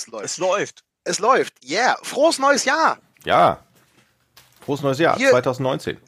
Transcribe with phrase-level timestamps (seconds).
[0.00, 0.24] Es läuft.
[0.24, 0.84] Es läuft.
[1.04, 1.54] Es läuft.
[1.68, 1.96] Yeah.
[2.02, 2.98] Frohes neues Jahr.
[3.24, 3.62] Ja.
[4.64, 5.98] Frohes neues Jahr, Hier- 2019.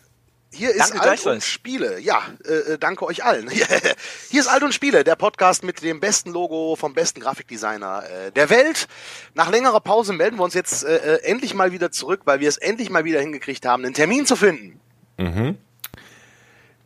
[0.54, 1.42] Hier ist Danke Alt und.
[1.42, 1.99] Spiele.
[1.99, 3.49] Ja, äh, äh, danke euch allen.
[4.31, 8.33] Hier ist Alt und Spiele, der Podcast mit dem besten Logo vom besten Grafikdesigner äh,
[8.33, 8.87] der Welt.
[9.33, 12.51] Nach längerer Pause melden wir uns jetzt äh, äh, endlich mal wieder zurück, weil wir
[12.51, 14.79] es endlich mal wieder hingekriegt haben, einen Termin zu finden.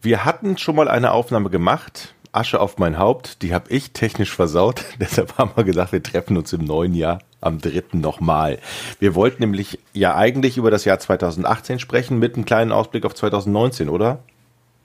[0.00, 2.14] Wir hatten schon mal eine Aufnahme gemacht.
[2.37, 4.85] Asche auf mein Haupt, die habe ich technisch versaut.
[5.00, 7.82] Deshalb haben wir gesagt, wir treffen uns im neuen Jahr am 3.
[7.93, 8.59] nochmal.
[8.99, 13.14] Wir wollten nämlich ja eigentlich über das Jahr 2018 sprechen mit einem kleinen Ausblick auf
[13.14, 14.22] 2019, oder?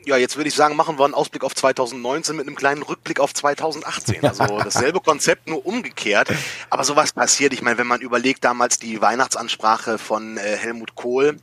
[0.06, 3.20] Ja, jetzt würde ich sagen, machen wir einen Ausblick auf 2019 mit einem kleinen Rückblick
[3.20, 4.26] auf 2018.
[4.26, 6.30] Also dasselbe Konzept, nur umgekehrt.
[6.70, 7.54] Aber sowas passiert.
[7.54, 11.38] Ich meine, wenn man überlegt, damals die Weihnachtsansprache von äh, Helmut Kohl,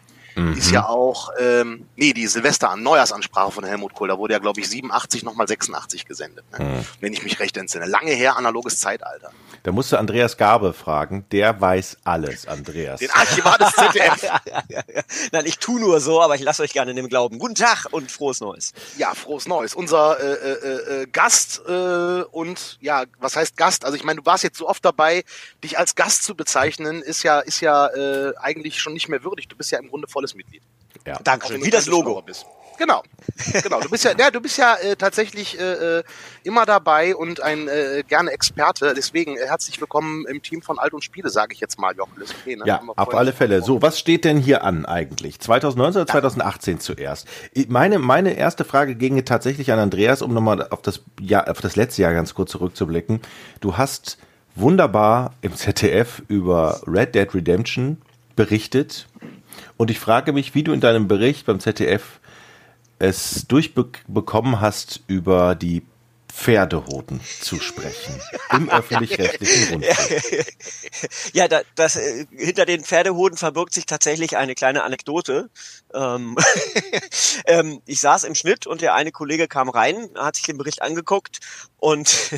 [0.56, 4.60] ist ja auch, ähm, nee, die Silvester Neujahrsansprache von Helmut Kohl, da wurde ja, glaube
[4.60, 6.84] ich, 87 nochmal 86 gesendet, ne?
[7.00, 7.86] wenn ich mich recht entsinne.
[7.86, 9.30] Lange her, analoges Zeitalter.
[9.62, 11.26] Da musst du Andreas Gabe fragen.
[11.32, 13.00] Der weiß alles, Andreas.
[13.00, 14.22] Den Archivar des ZDF.
[14.22, 15.02] Ja, ja, ja.
[15.32, 17.38] Nein, ich tu nur so, aber ich lasse euch gerne in dem Glauben.
[17.38, 18.72] Guten Tag und frohes Neues.
[18.96, 19.74] Ja, frohes Neues.
[19.74, 23.84] Unser äh, äh, äh, Gast äh, und ja, was heißt Gast?
[23.84, 25.24] Also ich meine, du warst jetzt so oft dabei,
[25.62, 29.48] dich als Gast zu bezeichnen, ist ja ist ja äh, eigentlich schon nicht mehr würdig.
[29.48, 30.62] Du bist ja im Grunde volles Mitglied.
[31.06, 31.18] ja.
[31.22, 31.60] Dankeschön.
[31.60, 32.20] du Wie das Logo.
[32.22, 32.46] Bist.
[32.78, 33.02] Genau,
[33.60, 33.80] genau.
[33.80, 36.02] Du bist ja, ja, du bist ja äh, tatsächlich äh, äh,
[36.44, 38.94] immer dabei und ein äh, gerne Experte.
[38.94, 42.12] Deswegen äh, herzlich willkommen im Team von Alt und Spiele, sage ich jetzt mal, Jochen.
[42.22, 42.62] Okay, ne?
[42.66, 43.62] Ja, auf alle Fälle.
[43.62, 45.40] So, was steht denn hier an eigentlich?
[45.40, 47.26] 2019 oder 2018 zuerst?
[47.52, 51.60] Ich- Meine, meine erste Frage ginge tatsächlich an Andreas, um nochmal auf das Jahr, auf
[51.60, 53.20] das letzte Jahr ganz kurz zurückzublicken.
[53.60, 54.18] Du hast
[54.54, 58.00] wunderbar im ZDF über Red Dead Redemption
[58.36, 59.08] berichtet.
[59.76, 62.20] Und ich frage mich, wie du in deinem Bericht beim ZDF
[62.98, 65.82] es durchbekommen hast, über die
[66.38, 68.20] Pferdehoden zu sprechen.
[68.52, 70.46] Im öffentlich-rechtlichen Rundfunk.
[71.32, 75.50] Ja, da, das, äh, hinter den Pferdehoden verbirgt sich tatsächlich eine kleine Anekdote.
[75.92, 76.36] Ähm,
[77.46, 80.80] ähm, ich saß im Schnitt und der eine Kollege kam rein, hat sich den Bericht
[80.82, 81.40] angeguckt
[81.78, 82.32] und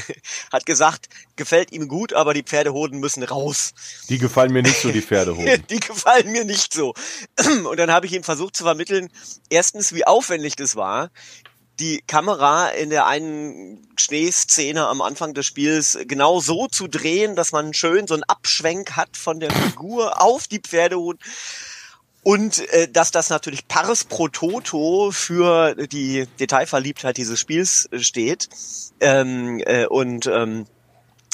[0.52, 3.72] hat gesagt, gefällt ihm gut, aber die Pferdehoden müssen raus.
[4.08, 5.66] Die gefallen mir nicht so, die Pferdehoden.
[5.68, 6.94] Die gefallen mir nicht so.
[7.64, 9.10] Und dann habe ich ihm versucht zu vermitteln,
[9.48, 11.10] erstens, wie aufwendig das war,
[11.80, 17.52] die Kamera in der einen Schneeszene am Anfang des Spiels genau so zu drehen, dass
[17.52, 21.20] man schön so einen Abschwenk hat von der Figur auf die Pferdehoden.
[22.22, 28.48] Und äh, dass das natürlich pars pro toto für die Detailverliebtheit dieses Spiels steht.
[29.00, 30.66] Ähm, äh, und ähm,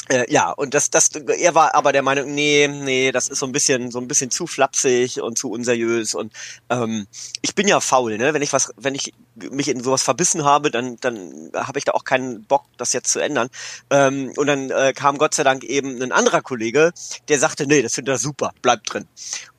[0.09, 3.45] äh, ja, und das, das, er war aber der Meinung, nee, nee, das ist so
[3.45, 6.33] ein bisschen, so ein bisschen zu flapsig und zu unseriös und
[6.69, 7.07] ähm,
[7.41, 8.33] ich bin ja faul, ne?
[8.33, 11.91] Wenn ich was, wenn ich mich in sowas verbissen habe, dann, dann habe ich da
[11.93, 13.49] auch keinen Bock, das jetzt zu ändern.
[13.89, 16.93] Ähm, und dann äh, kam Gott sei Dank eben ein anderer Kollege,
[17.27, 19.07] der sagte, nee, das findet er super, bleibt drin.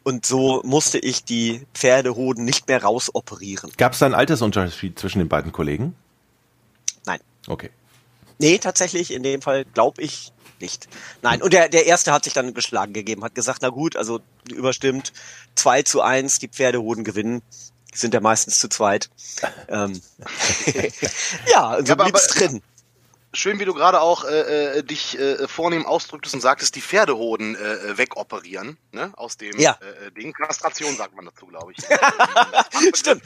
[0.02, 3.70] Und so musste ich die Pferdehoden nicht mehr rausoperieren.
[3.76, 5.94] Gab es da einen Altersunterschied zwischen den beiden Kollegen?
[7.04, 7.20] Nein.
[7.46, 7.70] Okay.
[8.38, 10.88] Nee, tatsächlich, in dem Fall glaube ich nicht.
[11.22, 14.20] Nein, und der, der erste hat sich dann geschlagen gegeben, hat gesagt, na gut, also
[14.50, 15.12] überstimmt,
[15.56, 17.42] 2 zu 1, die Pferdehoden gewinnen.
[17.94, 19.08] Sind ja meistens zu zweit.
[19.68, 20.00] Ähm,
[21.52, 22.62] ja, und so Ja, aber- blieb's drin.
[23.34, 27.56] Schön, wie du gerade auch äh, äh, dich äh, vornehm ausdrücktest und sagtest, die Pferdehoden
[27.56, 29.12] äh, wegoperieren, ne?
[29.18, 29.78] Aus dem Ja.
[30.06, 30.32] äh, Ding.
[30.32, 31.84] Kastration sagt man dazu, glaube ich.
[32.98, 33.22] Stimmt.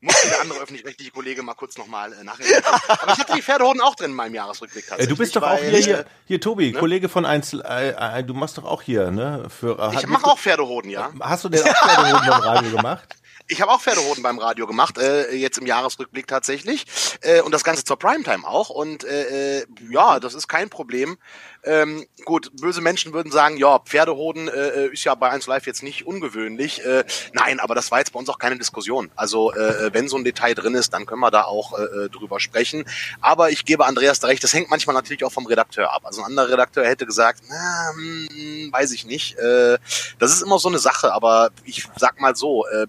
[0.00, 2.46] Muss der andere öffentlich-rechtliche Kollege mal kurz nochmal äh, nachher.
[2.88, 5.60] Aber ich hatte die Pferdehoden auch drin in meinem Jahresrückblick Äh, du bist doch auch
[5.60, 6.78] weil, hier, hier, äh, hier Tobi, ne?
[6.78, 9.48] Kollege von eins, äh, äh, du machst doch auch hier, ne?
[9.48, 11.10] Für, äh, Ich mache auch Pferdehoden, ja.
[11.18, 13.16] Hast du denn auch Pferdehoden beim Radio gemacht?
[13.50, 16.84] Ich habe auch Pferdehoden beim Radio gemacht, äh, jetzt im Jahresrückblick tatsächlich.
[17.22, 18.68] Äh, und das Ganze zur Primetime auch.
[18.68, 21.16] Und äh, äh, ja, das ist kein Problem.
[21.64, 25.82] Ähm, gut, böse Menschen würden sagen, ja, Pferdehoden äh, ist ja bei 1 Live jetzt
[25.82, 26.84] nicht ungewöhnlich.
[26.84, 29.10] Äh, nein, aber das war jetzt bei uns auch keine Diskussion.
[29.16, 32.40] Also äh, wenn so ein Detail drin ist, dann können wir da auch äh, drüber
[32.40, 32.84] sprechen.
[33.22, 36.02] Aber ich gebe Andreas da recht, das hängt manchmal natürlich auch vom Redakteur ab.
[36.04, 39.38] Also ein anderer Redakteur hätte gesagt, na, hm, weiß ich nicht.
[39.38, 39.78] Äh,
[40.18, 42.86] das ist immer so eine Sache, aber ich sag mal so, äh,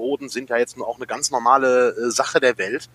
[0.00, 2.88] Pferdehoden sind ja jetzt nur auch eine ganz normale äh, Sache der Welt.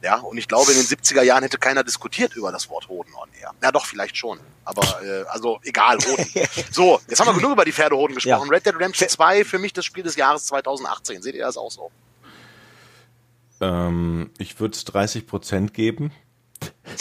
[0.00, 3.12] Ja, und ich glaube, in den 70er Jahren hätte keiner diskutiert über das Wort Hoden
[3.20, 3.50] on air.
[3.60, 4.38] Ja, doch, vielleicht schon.
[4.64, 6.26] Aber, äh, also, egal, Hoden.
[6.70, 8.48] So, jetzt haben wir genug über die Pferdehoden gesprochen.
[8.48, 11.20] Red Dead Redemption 2, für mich das Spiel des Jahres 2018.
[11.22, 11.90] Seht ihr das auch so?
[13.60, 16.12] Ähm, ich würde es 30 Prozent geben.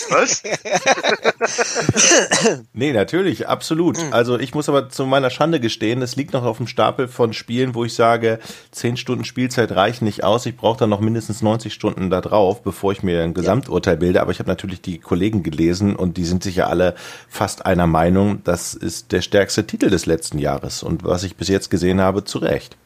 [0.09, 0.43] Was?
[2.73, 3.97] nee, natürlich, absolut.
[3.97, 4.13] Hm.
[4.13, 7.33] Also ich muss aber zu meiner Schande gestehen, es liegt noch auf dem Stapel von
[7.33, 8.39] Spielen, wo ich sage,
[8.71, 10.45] zehn Stunden Spielzeit reichen nicht aus.
[10.45, 14.21] Ich brauche dann noch mindestens 90 Stunden da drauf, bevor ich mir ein Gesamturteil bilde.
[14.21, 16.95] Aber ich habe natürlich die Kollegen gelesen und die sind sicher alle
[17.27, 20.83] fast einer Meinung, das ist der stärkste Titel des letzten Jahres.
[20.83, 22.77] Und was ich bis jetzt gesehen habe, zu Recht.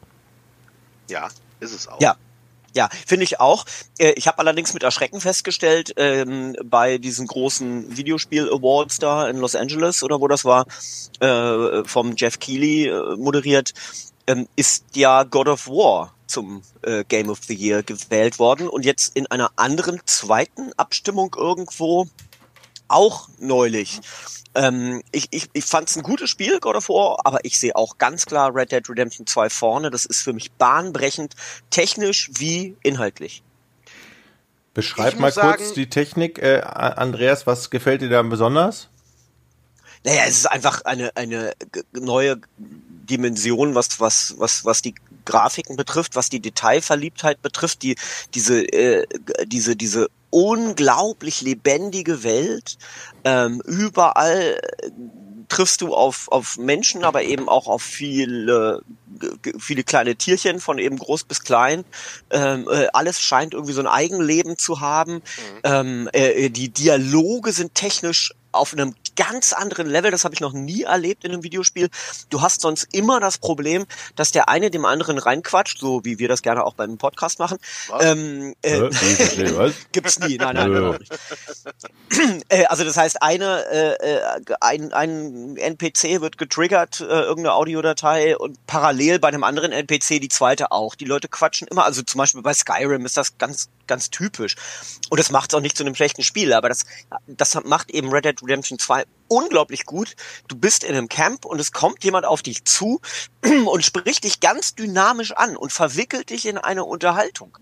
[1.10, 1.28] Ja,
[1.60, 2.00] ist es auch.
[2.00, 2.16] Ja.
[2.74, 3.66] Ja, finde ich auch.
[3.98, 9.54] Äh, Ich habe allerdings mit Erschrecken festgestellt, ähm, bei diesen großen Videospiel-Awards da in Los
[9.54, 10.66] Angeles oder wo das war,
[11.20, 13.74] äh, vom Jeff Keighley äh, moderiert,
[14.26, 18.84] ähm, ist ja God of War zum äh, Game of the Year gewählt worden und
[18.84, 22.06] jetzt in einer anderen zweiten Abstimmung irgendwo
[22.92, 24.00] auch neulich.
[24.54, 27.74] Ähm, ich ich, ich fand es ein gutes Spiel, God of War, aber ich sehe
[27.74, 29.90] auch ganz klar Red Dead Redemption 2 vorne.
[29.90, 31.34] Das ist für mich bahnbrechend,
[31.70, 33.42] technisch wie inhaltlich.
[34.74, 38.88] Beschreib Ich mal kurz sagen- die Technik, äh, Andreas, was gefällt dir da besonders?
[40.04, 41.52] Naja, es ist einfach eine, eine
[41.92, 44.94] neue Dimension, was, was, was, was die
[45.24, 47.96] Grafiken betrifft, was die Detailverliebtheit betrifft, die,
[48.34, 49.06] diese, äh,
[49.46, 52.78] diese, diese unglaublich lebendige Welt.
[53.22, 54.90] Ähm, überall äh,
[55.48, 58.82] triffst du auf, auf Menschen, aber eben auch auf viele,
[59.58, 61.84] viele kleine Tierchen, von eben groß bis klein.
[62.30, 65.20] Ähm, äh, alles scheint irgendwie so ein Eigenleben zu haben.
[65.62, 70.52] Ähm, äh, die Dialoge sind technisch auf einem ganz anderen Level, das habe ich noch
[70.52, 71.88] nie erlebt in einem Videospiel.
[72.30, 76.28] Du hast sonst immer das Problem, dass der eine dem anderen reinquatscht, so wie wir
[76.28, 77.58] das gerne auch beim Podcast machen.
[77.88, 78.04] Was?
[78.04, 78.80] Ähm, äh,
[79.56, 79.74] was?
[79.92, 80.78] Gibt's nie, nein, nein, Nö.
[80.78, 82.44] überhaupt nicht.
[82.48, 84.20] äh, also das heißt, eine, äh, äh,
[84.60, 90.28] ein, ein NPC wird getriggert, äh, irgendeine Audiodatei und parallel bei einem anderen NPC die
[90.28, 90.94] zweite auch.
[90.94, 94.56] Die Leute quatschen immer, also zum Beispiel bei Skyrim ist das ganz, ganz typisch.
[95.10, 96.84] Und das macht es auch nicht zu einem schlechten Spiel, aber das,
[97.26, 100.14] das macht eben Red Dead Redemption 2 unglaublich gut.
[100.48, 103.00] Du bist in einem Camp und es kommt jemand auf dich zu
[103.66, 107.56] und spricht dich ganz dynamisch an und verwickelt dich in eine Unterhaltung.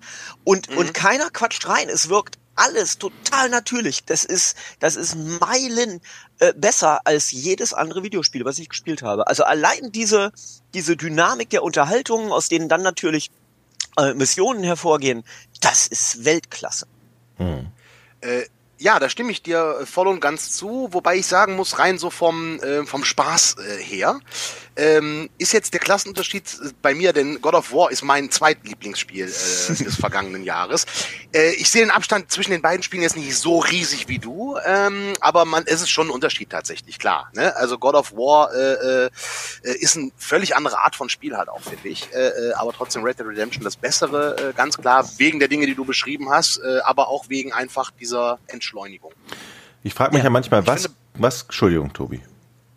[0.45, 1.89] Und, und keiner quatscht rein.
[1.89, 4.05] Es wirkt alles total natürlich.
[4.05, 6.01] Das ist, das ist Meilen
[6.41, 9.27] äh, besser als jedes andere Videospiel, was ich gespielt habe.
[9.27, 10.33] Also allein diese,
[10.75, 13.31] diese Dynamik der Unterhaltung, aus denen dann natürlich
[13.97, 15.25] äh, Missionen hervorgehen,
[15.61, 16.87] das ist Weltklasse.
[18.21, 18.43] Äh,
[18.79, 22.09] ja, da stimme ich dir voll und ganz zu, wobei ich sagen muss, rein so
[22.09, 24.21] vom, äh, vom Spaß äh, her,
[24.77, 29.25] ähm, ist jetzt der Klassenunterschied äh, bei mir, denn God of War ist mein zweitlieblingsspiel
[29.27, 29.29] äh,
[29.85, 30.87] des vergangenen Jahres.
[31.35, 34.57] Äh, ich sehe den Abstand zwischen den beiden Spielen jetzt nicht so riesig wie du,
[34.65, 37.31] ähm, aber man, es ist schon ein Unterschied tatsächlich, klar.
[37.35, 37.55] Ne?
[37.57, 39.11] Also God of War äh, äh,
[39.79, 42.09] ist eine völlig andere Art von Spiel halt auch, finde ich.
[42.13, 45.85] Äh, aber trotzdem Red Dead Redemption das Bessere, ganz klar, wegen der Dinge, die du
[45.85, 49.13] beschrieben hast, aber auch wegen einfach dieser Entschleunigung.
[49.83, 52.21] Ich frage mich ja, Ja, manchmal, was, finde- was, Entschuldigung, Tobi.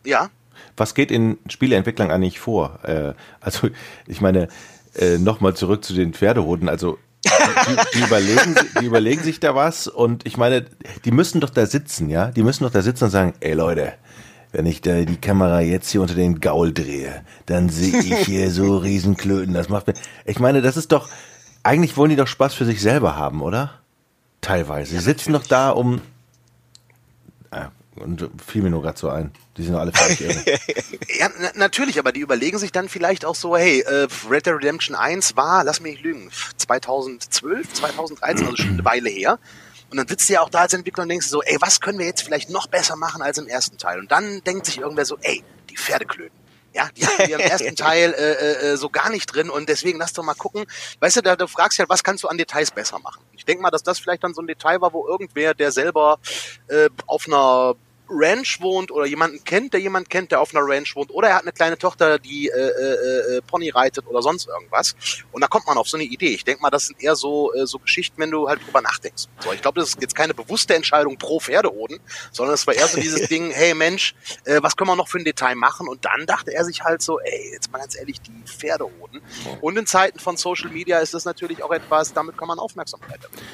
[0.05, 0.29] Ja,
[0.77, 2.79] Was geht in Spieleentwicklern eigentlich vor?
[2.83, 3.69] Äh, also,
[4.07, 4.47] ich meine,
[4.95, 6.69] äh, nochmal zurück zu den Pferdehoden.
[6.69, 10.65] Also, die, die, überlegen, die überlegen sich da was und ich meine,
[11.05, 12.31] die müssen doch da sitzen, ja?
[12.31, 13.93] Die müssen doch da sitzen und sagen, ey Leute,
[14.53, 18.51] wenn ich da die Kamera jetzt hier unter den Gaul drehe, dann sehe ich hier
[18.51, 19.53] so Riesenklöten.
[19.53, 19.95] Das macht mir.
[20.25, 21.09] Ich meine, das ist doch.
[21.63, 23.79] Eigentlich wollen die doch Spaß für sich selber haben, oder?
[24.41, 24.91] Teilweise.
[24.91, 26.01] Sie sitzen doch da, um.
[27.95, 29.31] Und fiel mir nur gerade so ein.
[29.55, 30.43] Die sind alle völlig irre.
[31.19, 34.55] Ja, na, natürlich, aber die überlegen sich dann vielleicht auch so, hey, äh, Red Dead
[34.55, 39.37] Redemption 1 war, lass mich nicht lügen, 2012, 2013, also schon eine Weile her.
[39.91, 41.99] Und dann sitzt du ja auch da als Entwickler und denkst so, ey, was können
[41.99, 43.99] wir jetzt vielleicht noch besser machen als im ersten Teil?
[43.99, 46.43] Und dann denkt sich irgendwer so, ey, die Pferdeklöten.
[46.73, 49.99] Ja, die haben wir im ersten Teil äh, äh, so gar nicht drin und deswegen
[49.99, 50.65] lass doch mal gucken.
[50.99, 53.23] Weißt du, da, du fragst ja, was kannst du an Details besser machen?
[53.33, 56.17] Ich denke mal, dass das vielleicht dann so ein Detail war, wo irgendwer, der selber
[56.67, 57.75] äh, auf einer
[58.13, 61.35] Ranch wohnt oder jemanden kennt, der jemanden kennt, der auf einer Ranch wohnt, oder er
[61.35, 64.95] hat eine kleine Tochter, die äh, äh, äh, Pony reitet oder sonst irgendwas.
[65.31, 66.29] Und da kommt man auf so eine Idee.
[66.29, 69.25] Ich denke mal, das sind eher so äh, so Geschichten, wenn du halt drüber nachdenkst.
[69.39, 71.99] So, ich glaube, das ist jetzt keine bewusste Entscheidung pro Pferdehoden,
[72.31, 74.15] sondern es war eher so dieses Ding, hey Mensch,
[74.45, 75.87] äh, was können wir noch für ein Detail machen?
[75.87, 79.21] Und dann dachte er sich halt so, ey, jetzt mal ganz ehrlich, die Pferdehoden.
[79.61, 83.23] Und in Zeiten von Social Media ist das natürlich auch etwas, damit kann man Aufmerksamkeit
[83.23, 83.47] erregen.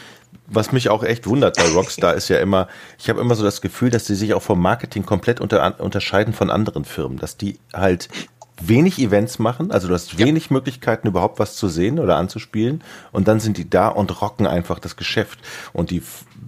[0.48, 2.68] Was mich auch echt wundert bei Rockstar ist ja immer,
[2.98, 6.34] ich habe immer so das Gefühl, dass sie sich auch vom Marketing komplett unter, unterscheiden
[6.34, 8.10] von anderen Firmen, dass die halt
[8.62, 13.28] wenig Events machen, also du hast wenig Möglichkeiten überhaupt was zu sehen oder anzuspielen und
[13.28, 15.40] dann sind die da und rocken einfach das Geschäft
[15.74, 16.04] und die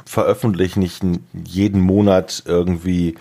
[0.05, 1.03] veröffentlichen nicht
[1.45, 3.15] jeden Monat irgendwie,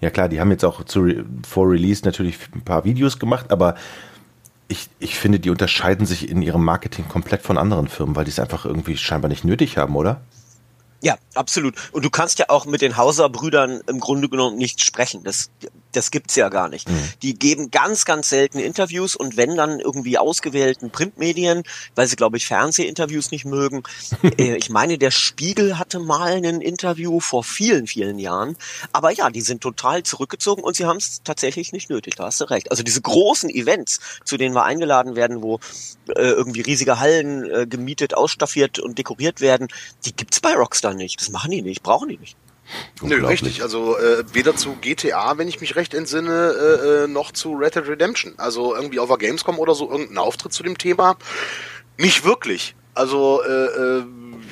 [0.00, 1.08] ja klar, die haben jetzt auch zu,
[1.46, 3.74] vor Release natürlich ein paar Videos gemacht, aber
[4.72, 8.30] ich, ich finde, die unterscheiden sich in ihrem Marketing komplett von anderen Firmen, weil die
[8.30, 10.22] es einfach irgendwie scheinbar nicht nötig haben, oder?
[11.02, 11.74] Ja, absolut.
[11.92, 15.24] Und du kannst ja auch mit den Hauser-Brüdern im Grunde genommen nicht sprechen.
[15.24, 15.50] Das,
[15.92, 16.88] das gibt's ja gar nicht.
[16.88, 17.08] Mhm.
[17.22, 21.62] Die geben ganz, ganz selten Interviews und wenn dann irgendwie ausgewählten Printmedien,
[21.94, 23.82] weil sie, glaube ich, Fernsehinterviews nicht mögen.
[24.38, 28.56] äh, ich meine, der Spiegel hatte mal ein Interview vor vielen, vielen Jahren.
[28.92, 32.16] Aber ja, die sind total zurückgezogen und sie haben es tatsächlich nicht nötig.
[32.16, 32.70] Da hast du recht.
[32.70, 35.60] Also diese großen Events, zu denen wir eingeladen werden, wo
[36.08, 39.68] äh, irgendwie riesige Hallen äh, gemietet, ausstaffiert und dekoriert werden,
[40.04, 41.20] die gibt's bei Rockstar nicht.
[41.20, 42.36] Das machen die nicht, brauchen die nicht.
[43.02, 43.62] Nö, richtig.
[43.62, 47.74] Also äh, weder zu GTA, wenn ich mich recht entsinne, äh, äh, noch zu Red
[47.74, 48.34] Dead Redemption.
[48.38, 51.16] Also irgendwie auf der Gamescom oder so irgendein Auftritt zu dem Thema.
[51.98, 52.74] Nicht wirklich.
[52.94, 54.04] Also äh, äh,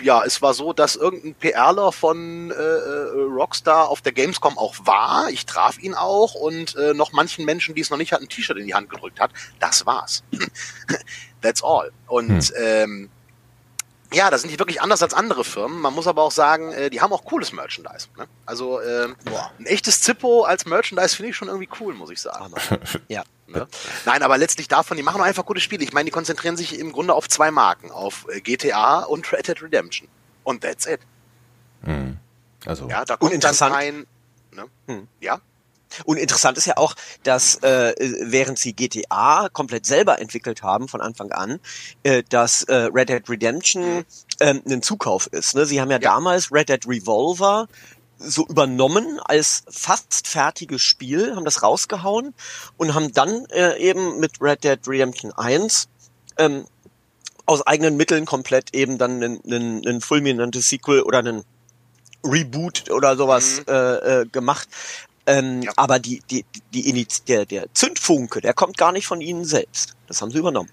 [0.02, 5.28] ja, es war so, dass irgendein PRler von äh, Rockstar auf der Gamescom auch war.
[5.30, 8.56] Ich traf ihn auch und noch manchen Menschen, die es noch nicht hatten, ein T-Shirt
[8.56, 9.30] in die Hand gedrückt hat.
[9.58, 10.24] Das war's.
[11.42, 11.92] That's all.
[12.06, 12.54] Und hm.
[12.56, 13.10] ähm,
[14.12, 15.80] ja, da sind die wirklich anders als andere Firmen.
[15.80, 18.08] Man muss aber auch sagen, äh, die haben auch cooles Merchandise.
[18.16, 18.26] Ne?
[18.44, 19.16] Also ähm,
[19.58, 22.52] ein echtes Zippo als Merchandise finde ich schon irgendwie cool, muss ich sagen.
[23.08, 23.22] ja.
[23.46, 23.66] Ne?
[24.04, 25.82] Nein, aber letztlich davon, die machen einfach gute Spiele.
[25.82, 29.48] Ich meine, die konzentrieren sich im Grunde auf zwei Marken, auf äh, GTA und Red
[29.48, 30.08] Dead Redemption.
[30.44, 31.00] Und that's it.
[31.82, 32.18] Hm.
[32.66, 32.88] Also.
[32.88, 34.06] Ja, da kommt dann kein.
[34.52, 34.66] Ne?
[34.86, 35.08] Hm.
[35.20, 35.40] Ja.
[36.04, 41.00] Und interessant ist ja auch, dass äh, während sie GTA komplett selber entwickelt haben von
[41.00, 41.60] Anfang an,
[42.02, 44.04] äh, dass äh, Red Dead Redemption
[44.40, 45.54] ähm, ein Zukauf ist.
[45.54, 45.66] Ne?
[45.66, 47.68] Sie haben ja, ja damals Red Dead Revolver
[48.18, 52.34] so übernommen als fast fertiges Spiel, haben das rausgehauen
[52.76, 55.88] und haben dann äh, eben mit Red Dead Redemption 1
[56.36, 56.66] ähm,
[57.46, 61.44] aus eigenen Mitteln komplett eben dann ein fulminantes Sequel oder einen
[62.24, 63.72] Reboot oder sowas mhm.
[63.72, 64.68] äh, äh, gemacht.
[65.30, 65.72] Ähm, ja.
[65.76, 66.44] Aber die, die,
[66.74, 69.94] die, der, der Zündfunke, der kommt gar nicht von ihnen selbst.
[70.08, 70.70] Das haben sie übernommen.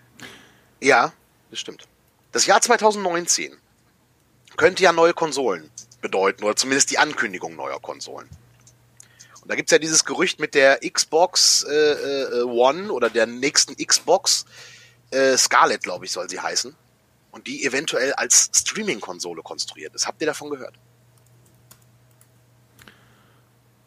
[0.82, 1.14] Ja,
[1.52, 1.88] das stimmt.
[2.32, 3.56] Das Jahr 2019
[4.58, 5.70] könnte ja neue Konsolen
[6.02, 8.28] bedeuten, oder zumindest die Ankündigung neuer Konsolen.
[9.42, 13.76] Und da gibt's ja dieses Gerücht mit der Xbox äh, äh, One oder der nächsten
[13.76, 14.46] Xbox,
[15.12, 16.76] äh, Scarlett, glaube ich, soll sie heißen.
[17.32, 20.08] Und die eventuell als Streaming-Konsole konstruiert ist.
[20.08, 20.74] Habt ihr davon gehört?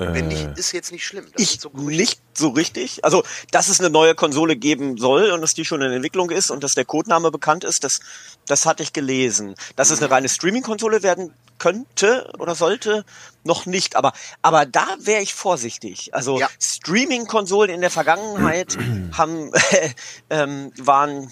[0.00, 0.52] Wenn nicht, äh.
[0.56, 1.26] ist jetzt nicht schlimm.
[1.32, 3.04] Das ich so nicht so richtig.
[3.04, 6.50] Also, dass es eine neue Konsole geben soll und dass die schon in Entwicklung ist
[6.50, 8.00] und dass der Codename bekannt ist, das,
[8.46, 9.54] das hatte ich gelesen.
[9.76, 13.04] Dass es eine reine Streaming-Konsole werden könnte oder sollte,
[13.44, 13.96] noch nicht.
[13.96, 16.14] Aber, aber da wäre ich vorsichtig.
[16.14, 16.48] Also ja.
[16.60, 18.78] Streaming-Konsolen in der Vergangenheit
[19.12, 19.90] haben, äh,
[20.30, 21.30] ähm, waren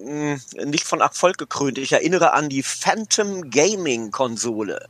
[0.00, 1.78] mh, hm, nicht von Erfolg gekrönt.
[1.78, 4.88] Ich erinnere an die Phantom Gaming-Konsole.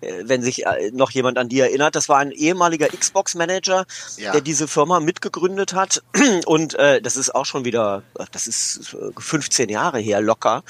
[0.00, 1.94] Äh, wenn sich äh, noch jemand an die erinnert.
[1.94, 3.86] Das war ein ehemaliger Xbox-Manager,
[4.16, 4.32] ja.
[4.32, 6.02] der diese Firma mitgegründet hat.
[6.46, 10.62] Und äh, das ist auch schon wieder, das ist 15 Jahre her, locker.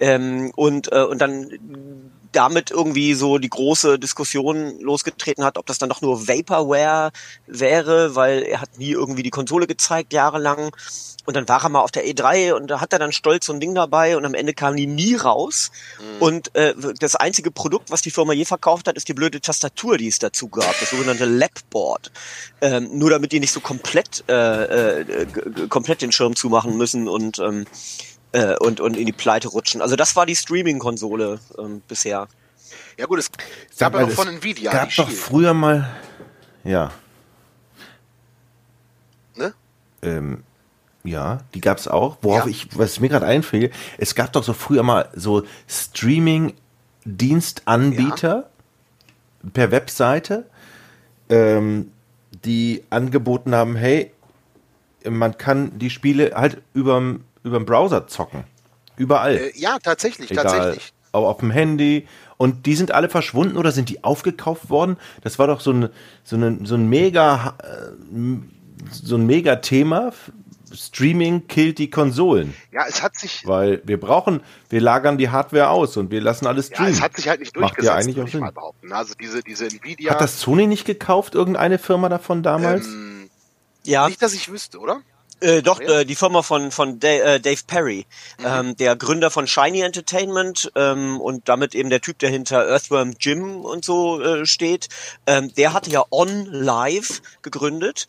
[0.00, 1.50] Ähm, und, äh, und dann
[2.32, 7.12] damit irgendwie so die große Diskussion losgetreten hat, ob das dann doch nur Vaporware
[7.46, 10.74] wäre, weil er hat nie irgendwie die Konsole gezeigt, jahrelang.
[11.24, 13.52] Und dann war er mal auf der E3 und da hat er dann stolz so
[13.52, 15.70] ein Ding dabei und am Ende kam die nie raus.
[15.98, 16.22] Mhm.
[16.22, 19.98] Und äh, das einzige Produkt, was die Firma je verkauft hat, ist die blöde Tastatur,
[19.98, 22.10] die es dazu gab, das sogenannte Labboard.
[22.60, 25.26] Ähm, nur damit die nicht so komplett äh, äh,
[25.68, 27.66] komplett den Schirm zumachen müssen und ähm,
[28.32, 29.82] äh, und, und in die Pleite rutschen.
[29.82, 32.28] Also das war die Streaming-Konsole ähm, bisher.
[32.98, 33.30] Ja gut, es
[33.78, 34.70] gab ja auch von Nvidia.
[34.70, 35.90] Es gab doch früher mal,
[36.64, 36.92] ja.
[39.36, 39.54] Ne?
[40.02, 40.42] Ähm,
[41.04, 42.18] ja, die gab es auch.
[42.22, 42.50] Worauf ja.
[42.50, 48.44] ich, was mir gerade einfiel, es gab doch so früher mal so Streaming-Dienstanbieter ja.
[49.52, 50.46] per Webseite,
[51.28, 51.92] ähm,
[52.44, 54.12] die angeboten haben, hey,
[55.08, 56.62] man kann die Spiele halt
[57.42, 58.44] über überm Browser zocken.
[58.96, 59.36] Überall.
[59.36, 60.44] Äh, ja, tatsächlich, Egal.
[60.44, 60.92] tatsächlich.
[61.12, 62.06] Auch auf dem Handy.
[62.36, 64.96] Und die sind alle verschwunden oder sind die aufgekauft worden?
[65.22, 65.88] Das war doch so ein,
[66.24, 68.16] so ein, so ein mega, äh,
[68.90, 70.12] so ein mega Thema.
[70.74, 72.54] Streaming killt die Konsolen.
[72.72, 73.42] Ja, es hat sich.
[73.46, 76.92] Weil wir brauchen, wir lagern die Hardware aus und wir lassen alles streamen.
[76.92, 77.86] Ja, es hat sich halt nicht durchgesetzt.
[77.86, 78.40] Macht ja eigentlich auch Sinn.
[78.40, 78.92] Mal behaupten.
[78.92, 80.12] Also diese, diese Nvidia.
[80.12, 82.86] Hat das Sony nicht gekauft, irgendeine Firma davon damals?
[82.86, 83.30] Ähm,
[83.84, 84.08] ja.
[84.08, 85.02] Nicht, dass ich wüsste, oder?
[85.42, 88.06] Äh, doch, äh, die Firma von, von Dave, äh, Dave Perry,
[88.38, 88.44] mhm.
[88.46, 93.14] ähm, der Gründer von Shiny Entertainment ähm, und damit eben der Typ, der hinter Earthworm
[93.18, 94.88] Jim und so äh, steht,
[95.26, 98.06] ähm, der hatte ja On Live gegründet.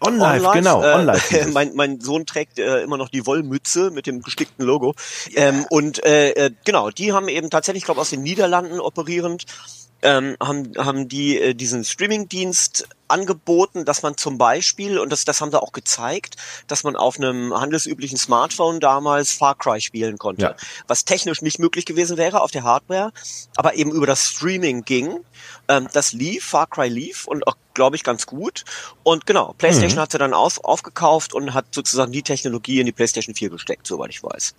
[0.00, 1.46] On Live, On genau, äh, On Live.
[1.52, 4.94] mein, mein Sohn trägt äh, immer noch die Wollmütze mit dem gestickten Logo.
[5.30, 5.48] Yeah.
[5.48, 9.44] Ähm, und äh, äh, genau, die haben eben tatsächlich, ich glaube aus den Niederlanden operierend,
[10.02, 15.40] ähm, haben, haben die äh, diesen Streaming-Dienst angeboten, dass man zum Beispiel, und das, das
[15.40, 16.36] haben sie auch gezeigt,
[16.68, 20.42] dass man auf einem handelsüblichen Smartphone damals Far Cry spielen konnte.
[20.42, 20.54] Ja.
[20.86, 23.12] Was technisch nicht möglich gewesen wäre auf der Hardware,
[23.56, 25.20] aber eben über das Streaming ging.
[25.68, 28.64] Ähm, das lief, Far Cry lief und auch, glaube ich, ganz gut.
[29.02, 30.02] Und genau, PlayStation mhm.
[30.02, 33.86] hat sie dann auf, aufgekauft und hat sozusagen die Technologie in die PlayStation 4 gesteckt,
[33.86, 34.54] soweit ich weiß.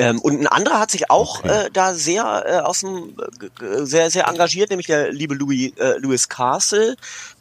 [0.00, 1.66] Ähm, und ein anderer hat sich auch okay.
[1.66, 3.14] äh, da sehr äh, aus dem
[3.60, 6.96] äh, sehr sehr engagiert, nämlich der liebe Louis äh, Louis Castle,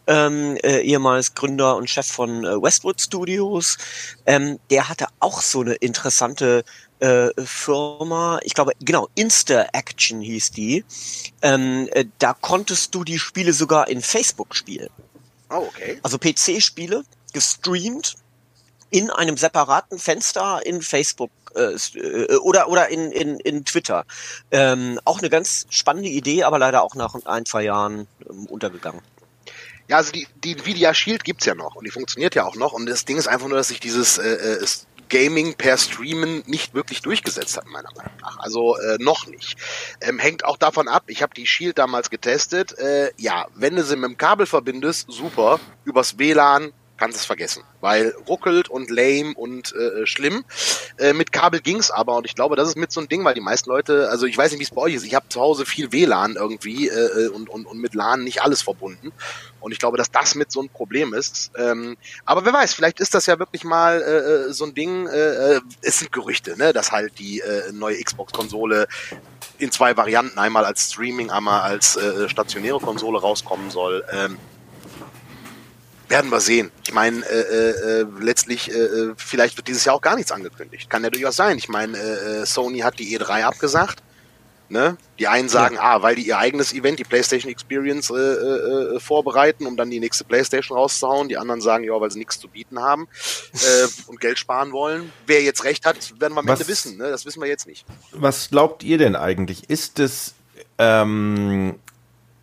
[0.07, 3.77] ähm, äh, ehemals Gründer und Chef von äh, Westwood Studios.
[4.25, 6.65] Ähm, der hatte auch so eine interessante
[6.99, 10.83] äh, Firma, ich glaube, genau, Insta Action hieß die.
[11.41, 14.89] Ähm, äh, da konntest du die Spiele sogar in Facebook spielen.
[15.49, 15.97] Oh, okay.
[16.03, 18.15] Also PC-Spiele gestreamt
[18.91, 24.05] in einem separaten Fenster in Facebook äh, äh, oder oder in, in, in Twitter.
[24.51, 29.01] Ähm, auch eine ganz spannende Idee, aber leider auch nach ein, zwei Jahren ähm, untergegangen.
[29.87, 32.73] Ja, also die, die Nvidia Shield gibt's ja noch und die funktioniert ja auch noch
[32.73, 34.65] und das Ding ist einfach nur, dass sich dieses äh, äh
[35.09, 38.37] Gaming per Streamen nicht wirklich durchgesetzt hat, meiner Meinung nach.
[38.37, 39.57] Also äh, noch nicht.
[40.01, 42.77] Ähm, hängt auch davon ab, ich habe die Shield damals getestet.
[42.77, 45.59] Äh, ja, wenn du sie mit dem Kabel verbindest, super.
[45.83, 50.43] Übers WLAN kannst es vergessen, weil ruckelt und lame und äh, schlimm.
[50.97, 53.33] Äh, mit Kabel ging's aber und ich glaube, das ist mit so ein Ding, weil
[53.33, 55.39] die meisten Leute, also ich weiß nicht, wie es bei euch ist, ich habe zu
[55.39, 59.11] Hause viel WLAN irgendwie äh, und, und, und mit LAN nicht alles verbunden.
[59.61, 61.51] Und ich glaube, dass das mit so ein Problem ist.
[61.57, 65.07] Ähm, aber wer weiß, vielleicht ist das ja wirklich mal äh, äh so ein Ding,
[65.07, 68.87] äh, äh, es sind Gerüchte, ne, dass halt die äh, neue Xbox-Konsole
[69.57, 74.05] in zwei Varianten, einmal als Streaming, einmal als äh, stationäre Konsole rauskommen soll.
[74.11, 74.37] Ähm,
[76.09, 76.71] werden wir sehen.
[76.83, 80.31] Ich meine, äh, äh, äh, letztlich, äh, äh, vielleicht wird dieses Jahr auch gar nichts
[80.31, 80.89] angekündigt.
[80.89, 81.57] Kann ja durchaus sein.
[81.57, 84.01] Ich meine, äh, äh Sony hat die E3 abgesagt.
[84.71, 84.97] Ne?
[85.17, 85.81] Die einen sagen, ja.
[85.81, 89.99] ah, weil die ihr eigenes Event, die PlayStation Experience, äh, äh, vorbereiten, um dann die
[89.99, 91.27] nächste PlayStation rauszuhauen.
[91.27, 93.07] Die anderen sagen, ja, weil sie nichts zu bieten haben
[93.53, 95.11] äh, und Geld sparen wollen.
[95.25, 96.97] Wer jetzt recht hat, werden wir am was, Ende wissen.
[96.97, 97.09] Ne?
[97.09, 97.83] Das wissen wir jetzt nicht.
[98.11, 99.69] Was glaubt ihr denn eigentlich?
[99.71, 100.35] Ist es
[100.77, 101.79] ähm,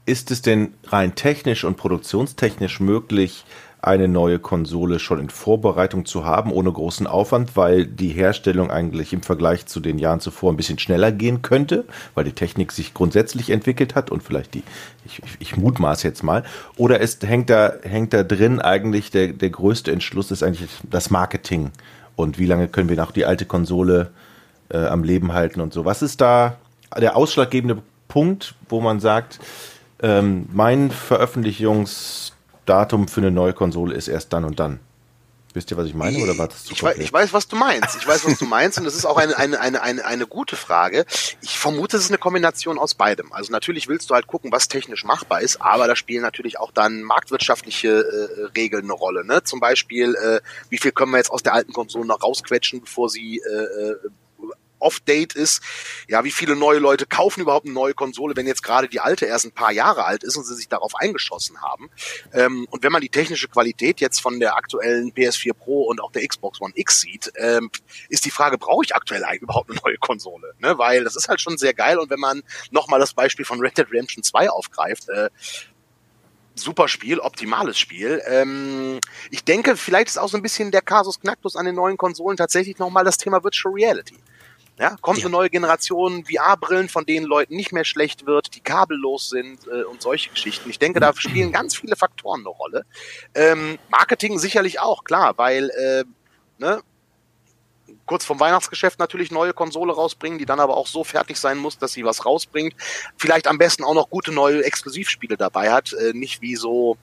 [0.07, 3.45] ist es denn rein technisch und produktionstechnisch möglich,
[3.83, 9.13] eine neue Konsole schon in Vorbereitung zu haben, ohne großen Aufwand, weil die Herstellung eigentlich
[9.13, 11.85] im Vergleich zu den Jahren zuvor ein bisschen schneller gehen könnte,
[12.15, 14.65] weil die Technik sich grundsätzlich entwickelt hat und vielleicht die,
[15.05, 16.43] ich, ich, mutmaß jetzt mal,
[16.77, 21.11] oder ist, hängt da, hängt da drin eigentlich der, der größte Entschluss ist eigentlich das
[21.11, 21.71] Marketing
[22.17, 24.11] und wie lange können wir noch die alte Konsole
[24.69, 25.85] äh, am Leben halten und so.
[25.85, 26.57] Was ist da
[26.99, 29.39] der ausschlaggebende Punkt, wo man sagt,
[30.01, 34.81] ähm, mein Veröffentlichungsdatum für eine neue Konsole ist erst dann und dann.
[35.57, 37.57] Wisst ihr, was ich meine, oder war das zu ich weiß, ich weiß, was du
[37.57, 37.97] meinst.
[37.97, 40.55] Ich weiß, was du meinst, und das ist auch eine, eine, eine, eine, eine gute
[40.55, 41.07] Frage.
[41.41, 43.33] Ich vermute, es ist eine Kombination aus beidem.
[43.33, 46.73] Also natürlich willst du halt gucken, was technisch machbar ist, aber da spielen natürlich auch
[46.73, 49.25] dann marktwirtschaftliche äh, Regeln eine Rolle.
[49.25, 49.45] Ne?
[49.45, 53.09] Zum Beispiel, äh, wie viel können wir jetzt aus der alten Konsole noch rausquetschen, bevor
[53.09, 53.97] sie äh, äh
[54.79, 55.63] Off-Date ist.
[56.09, 59.27] Ja, wie viele neue Leute kaufen überhaupt eine neue Konsole, wenn jetzt gerade die alte
[59.27, 61.91] erst ein paar Jahre alt ist und sie sich darauf eingeschossen haben.
[62.33, 66.13] Ähm, und wenn man die technische Qualität jetzt von der aktuellen PS4 Pro und auch
[66.13, 67.71] der Xbox One X sieht, ähm,
[68.09, 70.55] ist die Frage, brauche ich aktuell eigentlich überhaupt eine neue Konsole?
[70.59, 70.79] Ne?
[70.79, 71.99] Weil das ist halt schon sehr geil.
[71.99, 75.31] Und wenn man nochmal das Beispiel von Red Dead Redemption 2 aufgreift, äh,
[76.59, 78.23] super Spiel, optimales Spiel.
[78.27, 81.97] Ähm, ich denke, vielleicht ist auch so ein bisschen der Kasus Knacktus an den neuen
[81.97, 84.17] Konsolen tatsächlich nochmal das Thema Virtual Reality.
[84.79, 85.25] Ja, kommt ja.
[85.25, 89.85] eine neue Generation VR-Brillen, von denen Leuten nicht mehr schlecht wird, die kabellos sind äh,
[89.85, 90.69] und solche Geschichten.
[90.69, 92.85] Ich denke, da spielen ganz viele Faktoren eine Rolle.
[93.35, 96.05] Ähm, Marketing sicherlich auch, klar, weil äh,
[96.59, 96.83] ne,
[98.05, 101.79] kurz vom Weihnachtsgeschäft natürlich neue Konsole rausbringen, die dann aber auch so fertig sein muss,
[101.79, 102.75] dass sie was rausbringt.
[103.17, 106.99] Vielleicht am besten auch noch gute neue Exklusivspiele dabei hat, äh, nicht wie so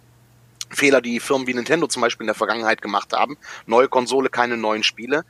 [0.70, 3.38] Fehler, die Firmen wie Nintendo zum Beispiel in der Vergangenheit gemacht haben.
[3.66, 5.26] Neue Konsole, keine neuen Spiele.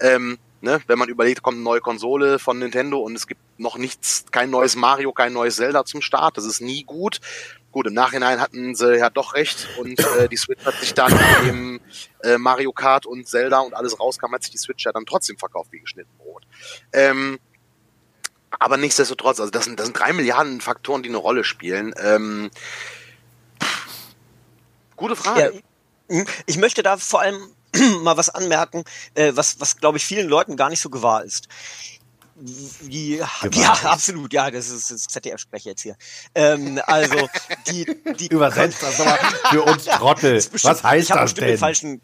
[0.00, 3.78] Ähm, Ne, wenn man überlegt, kommt eine neue Konsole von Nintendo und es gibt noch
[3.78, 7.20] nichts, kein neues Mario, kein neues Zelda zum Start, das ist nie gut.
[7.70, 11.12] Gut, im Nachhinein hatten sie ja doch recht und äh, die Switch hat sich dann
[11.48, 11.80] im
[12.24, 15.38] äh, Mario Kart und Zelda und alles rauskam, hat sich die Switch ja dann trotzdem
[15.38, 16.42] verkauft wie geschnitten Brot.
[16.92, 17.38] Ähm,
[18.58, 21.94] aber nichtsdestotrotz, also das sind, das sind drei Milliarden Faktoren, die eine Rolle spielen.
[21.98, 22.50] Ähm,
[24.96, 25.62] gute Frage.
[26.08, 27.54] Ja, ich möchte da vor allem
[28.02, 31.48] mal was anmerken, äh, was, was glaube ich vielen Leuten gar nicht so gewahr ist.
[32.40, 33.16] Die,
[33.52, 35.96] ja, absolut, ja, das ist das ZDF-Sprecher jetzt hier.
[36.36, 37.28] Ähm, also,
[37.66, 37.84] die,
[38.16, 39.18] die Übersetzt das aber
[39.50, 40.34] für uns Trottel.
[40.34, 41.48] Bestimmt, was heißt das denn?
[41.48, 42.00] Den falschen,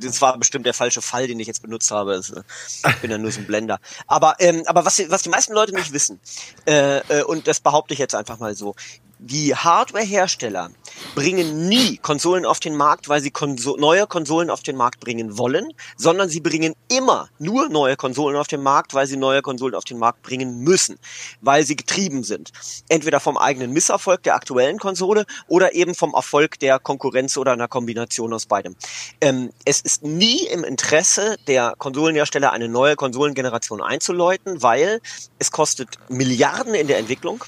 [0.00, 2.14] das war bestimmt der falsche Fall, den ich jetzt benutzt habe.
[2.14, 3.78] Äh, ich bin ja nur so ein Blender.
[4.06, 6.20] Aber, ähm, aber was, was die meisten Leute nicht wissen,
[6.66, 8.74] äh, äh, und das behaupte ich jetzt einfach mal so,
[9.18, 10.70] die Hardware-Hersteller
[11.14, 15.38] bringen nie Konsolen auf den Markt, weil sie Konso neue Konsolen auf den Markt bringen
[15.38, 19.74] wollen, sondern sie bringen immer nur neue Konsolen auf den Markt, weil sie neue Konsolen
[19.74, 20.98] auf den Markt bringen müssen,
[21.40, 22.52] weil sie getrieben sind.
[22.88, 27.68] Entweder vom eigenen Misserfolg der aktuellen Konsole oder eben vom Erfolg der Konkurrenz oder einer
[27.68, 28.76] Kombination aus beidem.
[29.20, 35.00] Ähm, es ist nie im Interesse der Konsolenhersteller, eine neue Konsolengeneration einzuläuten, weil
[35.38, 37.44] es kostet Milliarden in der Entwicklung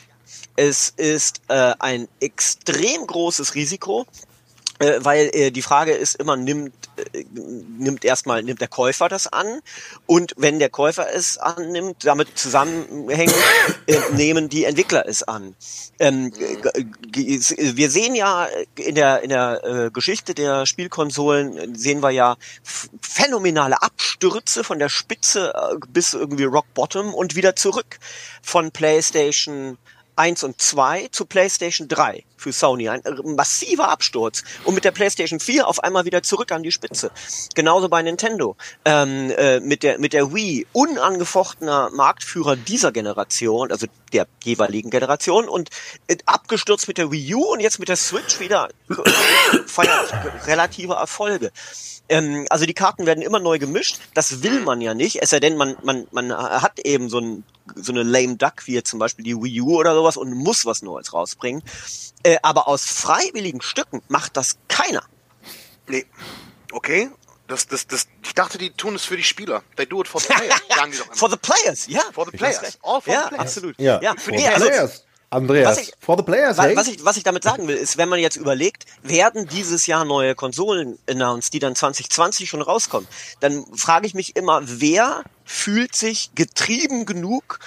[0.57, 4.07] es ist äh, ein extrem großes Risiko,
[4.81, 6.73] äh, weil äh, die Frage ist immer, nimmt,
[7.13, 9.61] äh, nimmt erstmal, nimmt der Käufer das an
[10.07, 13.35] und wenn der Käufer es annimmt, damit zusammenhängen,
[13.87, 15.57] äh, nehmen die Entwickler es an.
[15.99, 22.37] Ähm, wir sehen ja in der, in der äh, Geschichte der Spielkonsolen, sehen wir ja
[23.01, 27.99] phänomenale Abstürze von der Spitze äh, bis irgendwie Rock Bottom und wieder zurück
[28.43, 29.77] von PlayStation
[30.19, 32.89] 1 und 2 zu PlayStation 3 für Sony.
[32.89, 33.03] Ein
[33.37, 34.43] massiver Absturz.
[34.65, 37.11] Und mit der PlayStation 4 auf einmal wieder zurück an die Spitze.
[37.55, 38.57] Genauso bei Nintendo.
[38.85, 45.49] Ähm, äh, mit, der, mit der Wii unangefochtener Marktführer dieser Generation, also der jeweiligen Generation
[45.49, 45.71] und
[46.07, 48.69] äh, abgestürzt mit der Wii U und jetzt mit der Switch wieder
[50.47, 51.53] relative Erfolge.
[52.09, 54.01] Ähm, also die Karten werden immer neu gemischt.
[54.15, 55.23] Das will man ja nicht.
[55.23, 58.75] Es sei denn, man, man, man hat eben so, ein, so eine lame Duck wie
[58.75, 61.63] jetzt zum Beispiel die Wii U oder sowas und muss was Neues rausbringen.
[62.29, 65.03] Äh, aber aus freiwilligen Stücken macht das keiner.
[65.87, 66.05] Nee.
[66.73, 67.11] Okay.
[67.47, 69.63] Das, das, das, ich dachte, die tun es für die Spieler.
[69.77, 71.15] They do it for the players, sagen die doch immer.
[71.17, 72.03] For the players, ja.
[72.13, 72.79] For the players.
[72.83, 73.41] All for ja, the players.
[73.41, 73.81] absolut.
[73.81, 74.15] Ja, ja.
[74.19, 75.05] for Nee, the also, players.
[75.31, 76.77] Andreas, Was ich- for the players, Wa- hey?
[76.77, 80.05] Was ich, was ich damit sagen will, ist, wenn man jetzt überlegt, werden dieses Jahr
[80.07, 83.07] neue Konsolen announced, die dann 2020 schon rauskommen,
[83.41, 87.59] dann frage ich mich immer, wer fühlt sich getrieben genug,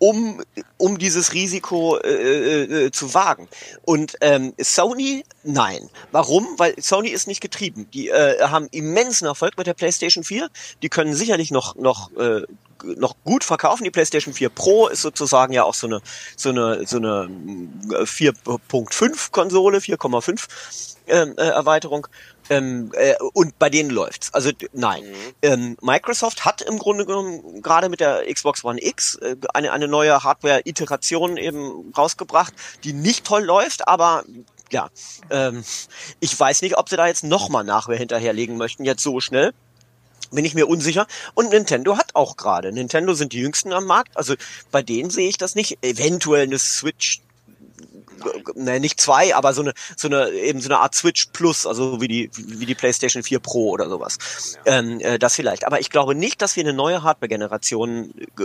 [0.00, 0.42] um,
[0.78, 3.48] um dieses Risiko äh, äh, äh, zu wagen.
[3.84, 5.90] Und ähm, Sony, nein.
[6.10, 6.48] Warum?
[6.56, 7.86] Weil Sony ist nicht getrieben.
[7.92, 10.48] Die äh, haben immensen Erfolg mit der PlayStation 4.
[10.82, 12.42] Die können sicherlich noch, noch äh,
[12.82, 13.84] noch gut verkaufen.
[13.84, 16.00] Die PlayStation 4 Pro ist sozusagen ja auch so eine
[16.34, 20.48] so eine so eine mm, 4.5 Konsole, 4,5
[21.08, 22.06] ähm, äh, Erweiterung.
[22.50, 24.34] Ähm, äh, und bei denen läuft's.
[24.34, 25.04] Also nein.
[25.40, 29.88] Ähm, Microsoft hat im Grunde genommen gerade mit der Xbox One X äh, eine eine
[29.88, 32.52] neue Hardware-Iteration eben rausgebracht,
[32.84, 34.24] die nicht toll läuft, aber
[34.70, 34.90] ja,
[35.30, 35.64] ähm,
[36.20, 39.52] ich weiß nicht, ob sie da jetzt nochmal Nachwehr hinterherlegen möchten, jetzt so schnell
[40.32, 41.06] bin ich mir unsicher.
[41.34, 42.72] Und Nintendo hat auch gerade.
[42.72, 44.16] Nintendo sind die jüngsten am Markt.
[44.16, 44.34] Also
[44.70, 45.78] bei denen sehe ich das nicht.
[45.82, 47.20] Eventuell eine Switch.
[48.54, 52.00] Ne, nicht zwei, aber so eine, so eine, eben so eine Art Switch Plus, also
[52.00, 54.18] wie die, wie die PlayStation 4 Pro oder sowas.
[54.66, 55.66] Ähm, äh, das vielleicht.
[55.66, 58.42] Aber ich glaube nicht, dass wir eine neue Hardware-Generation äh,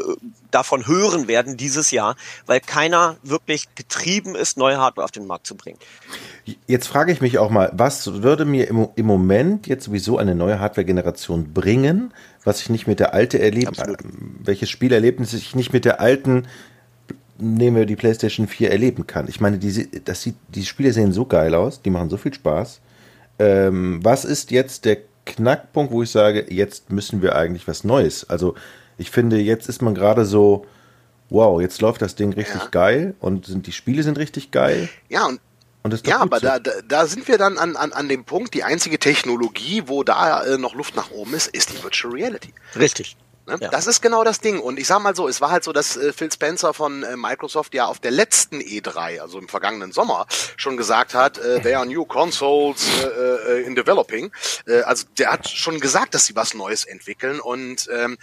[0.52, 5.48] davon hören werden dieses Jahr, weil keiner wirklich getrieben ist, neue Hardware auf den Markt
[5.48, 5.80] zu bringen.
[6.68, 10.36] Jetzt frage ich mich auch mal, was würde mir im, im Moment jetzt sowieso eine
[10.36, 14.00] neue Hardware-Generation bringen, was ich nicht mit der alte erleben, Absolut.
[14.40, 16.48] welches Spielerlebnis ich nicht mit der alten,
[17.38, 19.28] nehmen wir die PlayStation 4, erleben kann.
[19.28, 22.34] Ich meine, die, das sieht, die Spiele sehen so geil aus, die machen so viel
[22.34, 22.80] Spaß.
[23.40, 28.30] Ähm, was ist jetzt der Knackpunkt, wo ich sage, jetzt müssen wir eigentlich was Neues?
[28.30, 28.56] Also
[28.98, 30.66] ich finde, jetzt ist man gerade so,
[31.30, 32.68] wow, jetzt läuft das Ding richtig Ja.
[32.70, 34.88] geil und sind, die Spiele sind richtig geil.
[35.10, 35.28] Ja,
[35.84, 36.48] und Ja, aber so.
[36.48, 40.04] da, da, da sind wir dann an, an, an dem Punkt, die einzige Technologie, wo
[40.04, 42.54] da äh, noch Luft nach oben ist, ist die Virtual Reality.
[42.76, 43.18] Richtig.
[43.48, 43.58] Ne?
[43.62, 43.70] Ja.
[43.70, 44.60] Das ist genau das Ding.
[44.60, 47.16] Und ich sag mal so, es war halt so, dass äh, Phil Spencer von äh,
[47.16, 50.26] Microsoft ja auf der letzten E3, also im vergangenen Sommer,
[50.58, 54.32] schon gesagt hat, äh, there are new consoles äh, äh, in developing.
[54.68, 58.18] Äh, also der hat schon gesagt, dass sie was Neues entwickeln und ähm,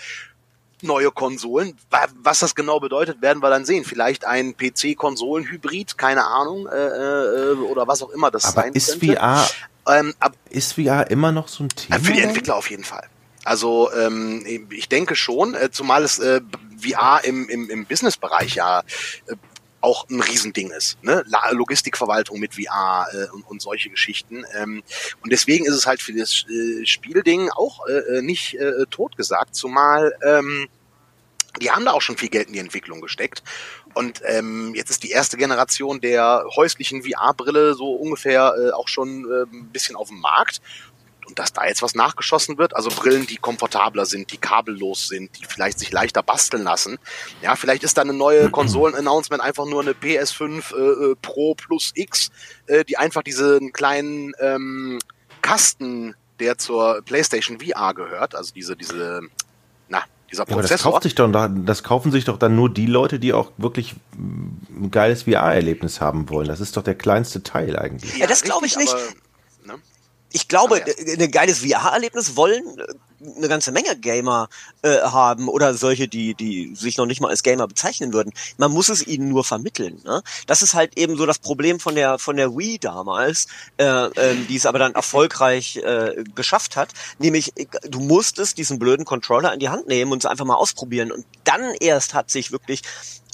[0.85, 1.77] neue Konsolen.
[1.91, 3.85] Wa- Was das genau bedeutet, werden wir dann sehen.
[3.85, 8.99] Vielleicht ein PC-Konsolen-Hybrid, keine Ahnung, äh, äh, oder was auch immer das Aber sein ist
[9.01, 9.15] könnte.
[9.17, 9.49] VR,
[9.89, 11.99] Ähm, ab, ist VR immer noch so ein Thema?
[12.01, 12.21] für die?
[12.21, 13.07] Entwickler auf jeden Fall.
[13.45, 16.41] Also ähm, ich denke schon, äh, zumal es äh,
[16.79, 18.81] VR im, im, im Businessbereich ja
[19.27, 19.35] äh,
[19.81, 21.03] auch ein Riesending ist.
[21.03, 21.25] Ne?
[21.51, 24.45] Logistikverwaltung mit VR äh, und, und solche Geschichten.
[24.55, 24.83] Ähm,
[25.23, 29.55] und deswegen ist es halt für das äh, Spielding auch äh, äh, nicht äh, totgesagt,
[29.55, 30.69] zumal ähm,
[31.61, 33.43] die haben da auch schon viel Geld in die Entwicklung gesteckt.
[33.95, 39.31] Und ähm, jetzt ist die erste Generation der häuslichen VR-Brille so ungefähr äh, auch schon
[39.31, 40.63] äh, ein bisschen auf dem Markt.
[41.33, 45.31] Und dass da jetzt was nachgeschossen wird, also Brillen, die komfortabler sind, die kabellos sind,
[45.40, 46.99] die vielleicht sich leichter basteln lassen.
[47.40, 51.92] Ja, vielleicht ist da eine neue Konsolen-Announcement einfach nur eine PS5 äh, äh, Pro Plus
[51.95, 52.29] X,
[52.66, 54.99] äh, die einfach diesen kleinen ähm,
[55.40, 59.23] Kasten, der zur PlayStation VR gehört, also diese, diese,
[59.88, 60.92] na, dieser Ja, aber das, Prozessor.
[60.92, 64.90] kauft sich doch, das kaufen sich doch dann nur die Leute, die auch wirklich ein
[64.90, 66.49] geiles VR-Erlebnis haben wollen.
[66.49, 68.18] Das ist doch der kleinste Teil eigentlich.
[68.18, 68.92] Ja, das glaube ich nicht.
[68.92, 69.83] aber, ne?
[70.33, 72.85] Ich glaube, Aber ein geiles VR-Erlebnis wollen äh,
[73.37, 74.49] eine ganze Menge Gamer
[74.83, 78.33] äh, haben oder solche, die, die sich noch nicht mal als Gamer bezeichnen würden.
[78.57, 80.01] Man muss es ihnen nur vermitteln.
[80.05, 80.23] Ne?
[80.47, 84.47] Das ist halt eben so das Problem von der von der Wii damals, äh, ähm,
[84.49, 86.90] die es aber dann erfolgreich äh, geschafft hat.
[87.18, 90.57] Nämlich, äh, du musstest diesen blöden Controller in die Hand nehmen und es einfach mal
[90.57, 91.12] ausprobieren.
[91.12, 92.83] Und dann erst hat sich wirklich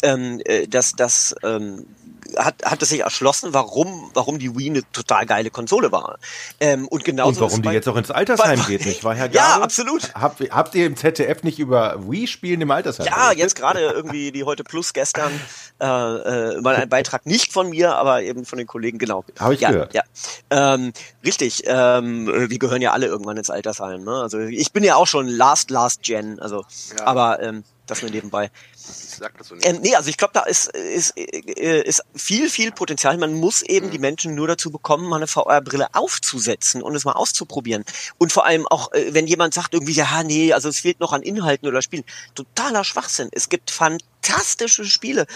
[0.02, 1.86] ähm, äh, das, das ähm,
[2.36, 6.18] hat, hat es sich erschlossen, warum, warum die Wii eine total geile Konsole war.
[6.60, 9.26] Ähm, und genauso Und warum die bei- jetzt auch ins Altersheim geht, nicht wahr, Herr
[9.32, 9.64] Ja, Gabel?
[9.64, 10.14] absolut.
[10.14, 13.06] Habt, habt ihr im ZDF nicht über Wii-Spielen im Altersheim?
[13.06, 15.30] Ja, jetzt gerade irgendwie die heute Plus gestern
[15.80, 19.24] äh, äh, mal ein Beitrag nicht von mir, aber eben von den Kollegen genau.
[19.38, 19.94] Hab ich ja, gehört.
[19.94, 20.02] Ja,
[20.50, 20.92] ähm,
[21.24, 21.62] richtig.
[21.66, 24.04] Ähm, wir gehören ja alle irgendwann ins Altersheim.
[24.04, 24.12] Ne?
[24.12, 26.38] Also ich bin ja auch schon Last Last Gen.
[26.40, 26.64] Also,
[26.98, 27.06] Ja.
[27.06, 28.50] aber ähm, das nur nebenbei.
[28.74, 29.66] Ich sag das so nicht.
[29.66, 33.16] Ähm, nee, also ich glaube, da ist, ist, äh, ist viel, viel Potenzial.
[33.18, 37.12] Man muss eben die Menschen nur dazu bekommen, mal eine VR-Brille aufzusetzen und es mal
[37.12, 37.84] auszuprobieren.
[38.18, 41.12] Und vor allem auch, äh, wenn jemand sagt irgendwie, ja, nee, also es fehlt noch
[41.12, 42.04] an Inhalten oder Spielen.
[42.34, 43.28] Totaler Schwachsinn.
[43.32, 45.26] Es gibt fantastische Spiele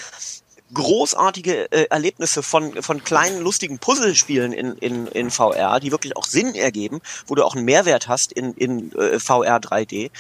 [0.75, 6.25] großartige äh, Erlebnisse von, von kleinen, lustigen Puzzlespielen in, in, in VR, die wirklich auch
[6.25, 10.11] Sinn ergeben, wo du auch einen Mehrwert hast in, in äh, VR 3D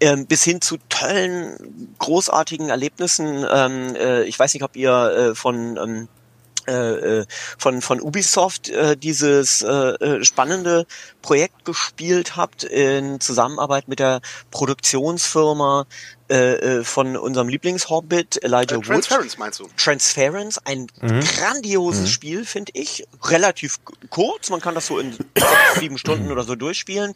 [0.00, 3.44] ähm, bis hin zu tollen, großartigen Erlebnissen.
[3.50, 6.08] Ähm, äh, ich weiß nicht, ob ihr äh, von ähm,
[6.68, 7.26] äh, äh,
[7.58, 10.86] von von Ubisoft äh, dieses äh, äh, spannende
[11.22, 15.86] Projekt gespielt habt in Zusammenarbeit mit der Produktionsfirma
[16.30, 16.34] äh,
[16.80, 18.84] äh, von unserem Lieblingshobbit Elijah Äh, Wood.
[18.84, 19.68] Transference meinst du?
[19.76, 21.20] Transference, ein Mhm.
[21.20, 23.06] grandioses Spiel, finde ich.
[23.24, 23.78] Relativ
[24.10, 27.14] kurz, man kann das so in sechs, sieben Stunden oder so durchspielen.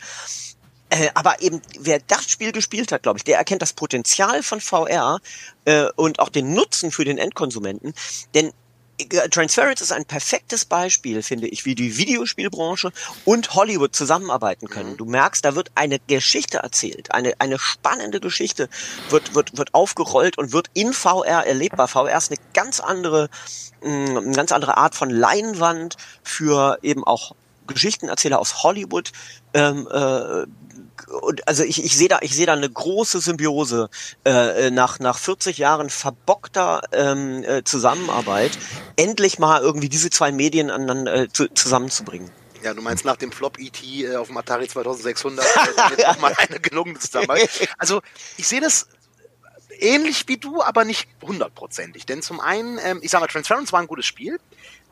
[0.90, 4.61] Äh, aber eben, wer das Spiel gespielt hat, glaube ich, der erkennt das Potenzial von
[4.61, 5.18] VR
[5.64, 7.94] äh, und auch den Nutzen für den Endkonsumenten.
[8.35, 8.53] Denn
[8.99, 12.92] äh, Transference ist ein perfektes Beispiel, finde ich, wie die Videospielbranche
[13.25, 14.97] und Hollywood zusammenarbeiten können.
[14.97, 18.68] Du merkst, da wird eine Geschichte erzählt, eine, eine spannende Geschichte
[19.11, 21.88] wird, wird, wird aufgerollt und wird in VR erlebbar.
[21.88, 23.31] VR ist eine ganz andere,
[23.83, 27.35] mh, eine ganz andere Art von Leinwand für eben auch
[27.66, 29.11] Geschichtenerzähler aus Hollywood.
[29.55, 30.47] Ähm, äh,
[31.23, 33.91] und also ich, ich sehe da, ich sehe da eine große Symbiose
[34.25, 38.53] äh, nach nach 40 Jahren verbockter ähm, äh, Zusammenarbeit,
[38.97, 42.31] endlich mal irgendwie diese zwei Medien aneinander äh, zu, zusammenzubringen.
[42.63, 45.51] Ja, du meinst nach dem Flop ET äh, auf dem Atari 2600 äh,
[45.91, 47.51] jetzt auch mal eine gelungene Zusammenarbeit.
[47.79, 48.01] Also
[48.39, 48.89] ich sehe das
[49.79, 52.07] ähnlich wie du, aber nicht hundertprozentig.
[52.07, 54.39] Denn zum einen, ähm, ich sag mal, Transference war ein gutes Spiel,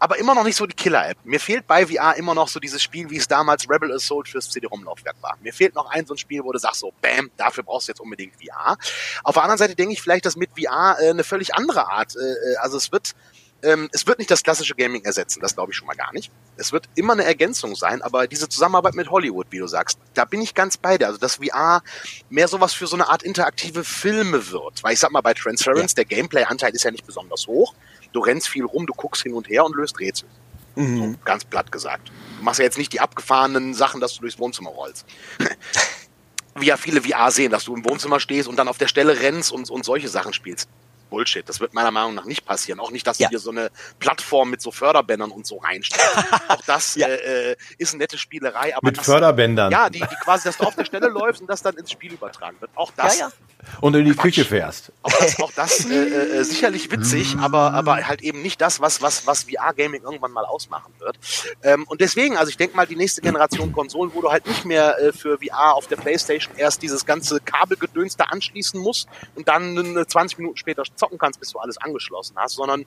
[0.03, 1.17] aber immer noch nicht so die Killer-App.
[1.23, 4.51] Mir fehlt bei VR immer noch so dieses Spiel, wie es damals Rebel Assault fürs
[4.51, 5.39] CD-ROM-Laufwerk war.
[5.41, 7.93] Mir fehlt noch ein so ein Spiel, wo du sagst so, bam, dafür brauchst du
[7.93, 8.77] jetzt unbedingt VR.
[9.23, 12.17] Auf der anderen Seite denke ich vielleicht, dass mit VR äh, eine völlig andere Art,
[12.17, 13.15] äh, äh, also es wird
[13.63, 16.33] ähm, es wird nicht das klassische Gaming ersetzen, das glaube ich schon mal gar nicht.
[16.57, 20.25] Es wird immer eine Ergänzung sein, aber diese Zusammenarbeit mit Hollywood, wie du sagst, da
[20.25, 21.07] bin ich ganz bei dir.
[21.07, 21.83] Also dass VR
[22.29, 24.83] mehr sowas für so eine Art interaktive Filme wird.
[24.83, 27.75] Weil ich sag mal, bei Transference, der Gameplay-Anteil ist ja nicht besonders hoch.
[28.13, 30.29] Du rennst viel rum, du guckst hin und her und löst Rätsel.
[30.97, 32.11] So, ganz platt gesagt.
[32.39, 35.07] Du machst ja jetzt nicht die abgefahrenen Sachen, dass du durchs Wohnzimmer rollst.
[36.55, 39.21] Wie ja viele VR sehen, dass du im Wohnzimmer stehst und dann auf der Stelle
[39.21, 40.69] rennst und, und solche Sachen spielst.
[41.13, 41.47] Bullshit.
[41.49, 42.81] Das wird meiner Meinung nach nicht passieren.
[42.81, 43.29] Auch nicht, dass Ja.
[43.29, 43.71] du dir so eine
[44.01, 46.17] Plattform mit so Förderbändern und so reinstellst.
[46.49, 47.07] Auch das Ja.
[47.07, 48.75] äh, äh, ist eine nette Spielerei.
[48.77, 49.71] Aber Mit das, Förderbändern.
[49.71, 52.13] Ja, die, die quasi, dass du auf der Stelle läufst und das dann ins Spiel
[52.15, 52.71] übertragen wird.
[52.75, 53.33] Auch das Ja, ja.
[53.81, 54.91] Und in die Küche fährst.
[55.03, 59.03] auch das, auch das äh, äh, sicherlich witzig, aber, aber halt eben nicht das, was,
[59.03, 61.17] was, was VR-Gaming irgendwann mal ausmachen wird.
[61.63, 64.65] Ähm, und deswegen, also ich denke mal, die nächste Generation Konsolen, wo du halt nicht
[64.65, 69.47] mehr äh, für VR auf der Playstation erst dieses ganze Kabelgedöns da anschließen musst und
[69.47, 72.87] dann äh, 20 Minuten später zocken kannst, bis du alles angeschlossen hast, sondern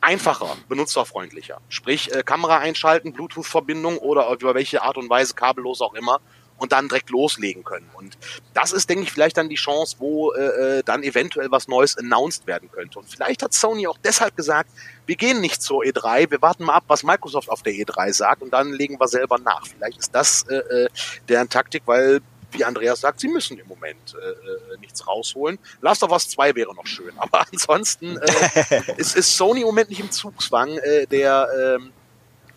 [0.00, 1.60] einfacher, benutzerfreundlicher.
[1.68, 6.20] Sprich, äh, Kamera einschalten, Bluetooth-Verbindung oder über welche Art und Weise kabellos auch immer
[6.56, 7.88] und dann direkt loslegen können.
[7.94, 8.16] Und
[8.54, 11.96] das ist, denke ich, vielleicht dann die Chance, wo äh, äh, dann eventuell was Neues
[11.98, 12.98] announced werden könnte.
[12.98, 14.70] Und vielleicht hat Sony auch deshalb gesagt,
[15.06, 18.42] wir gehen nicht zur E3, wir warten mal ab, was Microsoft auf der E3 sagt
[18.42, 19.66] und dann legen wir selber nach.
[19.66, 20.88] Vielleicht ist das äh, äh,
[21.28, 22.20] deren Taktik, weil
[22.52, 25.58] wie Andreas sagt, sie müssen im Moment äh, äh, nichts rausholen.
[25.80, 29.90] Last of Us 2 wäre noch schön, aber ansonsten äh, ist, ist Sony im Moment
[29.90, 31.92] nicht im Zugzwang, äh, der ähm,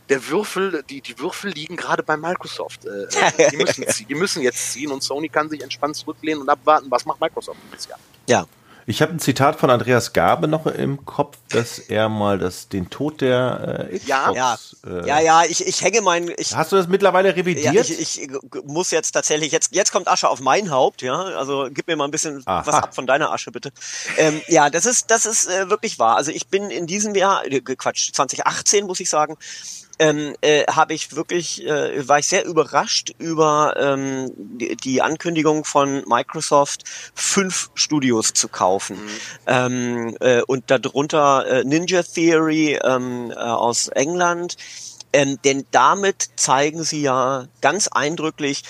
[0.09, 2.85] der Würfel, die, die Würfel liegen gerade bei Microsoft.
[2.85, 3.05] Äh,
[3.37, 6.89] äh, die, müssen, die müssen jetzt ziehen und Sony kann sich entspannt zurücklehnen und abwarten,
[6.89, 7.99] was macht Microsoft dieses Jahr.
[8.27, 8.45] Ja.
[8.87, 12.91] Ich habe ein Zitat von Andreas Gabe noch im Kopf, dass er mal das, den
[12.91, 14.07] Tod der äh, Xbox.
[14.07, 16.31] Ja, ja, äh, ja, ja ich, ich hänge mein.
[16.37, 17.73] Ich, hast du das mittlerweile revidiert?
[17.73, 18.29] Ja, ich, ich
[18.63, 21.15] muss jetzt tatsächlich, jetzt, jetzt kommt Asche auf mein Haupt, ja.
[21.15, 22.61] Also gib mir mal ein bisschen Aha.
[22.65, 23.71] was ab von deiner Asche, bitte.
[24.17, 26.17] Ähm, ja, das ist, das ist äh, wirklich wahr.
[26.17, 29.35] Also ich bin in diesem Jahr, äh, Quatsch, 2018 muss ich sagen,
[29.99, 35.63] ähm, äh, habe ich wirklich, äh, war ich sehr überrascht über ähm, die, die Ankündigung
[35.63, 38.97] von Microsoft, fünf Studios zu kaufen.
[38.97, 39.09] Mhm.
[39.47, 44.57] Ähm, äh, und darunter äh, Ninja Theory ähm, äh, aus England.
[45.13, 48.63] Ähm, denn damit zeigen sie ja ganz eindrücklich,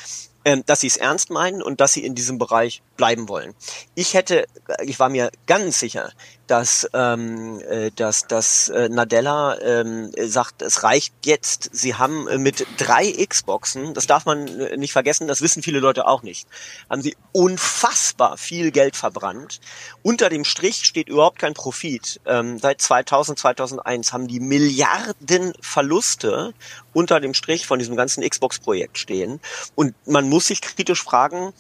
[0.45, 3.53] ähm, dass sie es ernst meinen und dass sie in diesem Bereich bleiben wollen.
[3.93, 4.45] Ich hätte,
[4.84, 6.12] ich war mir ganz sicher,
[6.47, 11.69] dass, ähm, äh, dass, dass äh, Nadella ähm, sagt, es reicht jetzt.
[11.73, 15.79] Sie haben äh, mit drei Xboxen, das darf man äh, nicht vergessen, das wissen viele
[15.79, 16.47] Leute auch nicht,
[16.89, 19.60] haben sie unfassbar viel Geld verbrannt.
[20.03, 22.21] Unter dem Strich steht überhaupt kein Profit.
[22.25, 26.53] Ähm, seit 2000, 2001 haben die Milliarden Verluste
[26.93, 29.39] unter dem Strich von diesem ganzen Xbox-Projekt stehen.
[29.73, 31.53] Und man muss sich kritisch fragen,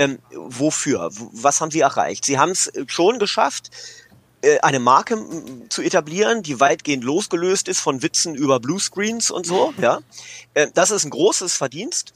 [0.00, 1.10] ähm, wofür?
[1.32, 2.24] Was haben sie erreicht?
[2.24, 3.70] Sie haben es schon geschafft,
[4.40, 5.18] äh, eine Marke
[5.68, 9.74] zu etablieren, die weitgehend losgelöst ist von Witzen über Bluescreens und so.
[9.78, 10.00] Ja,
[10.54, 12.14] äh, das ist ein großes Verdienst.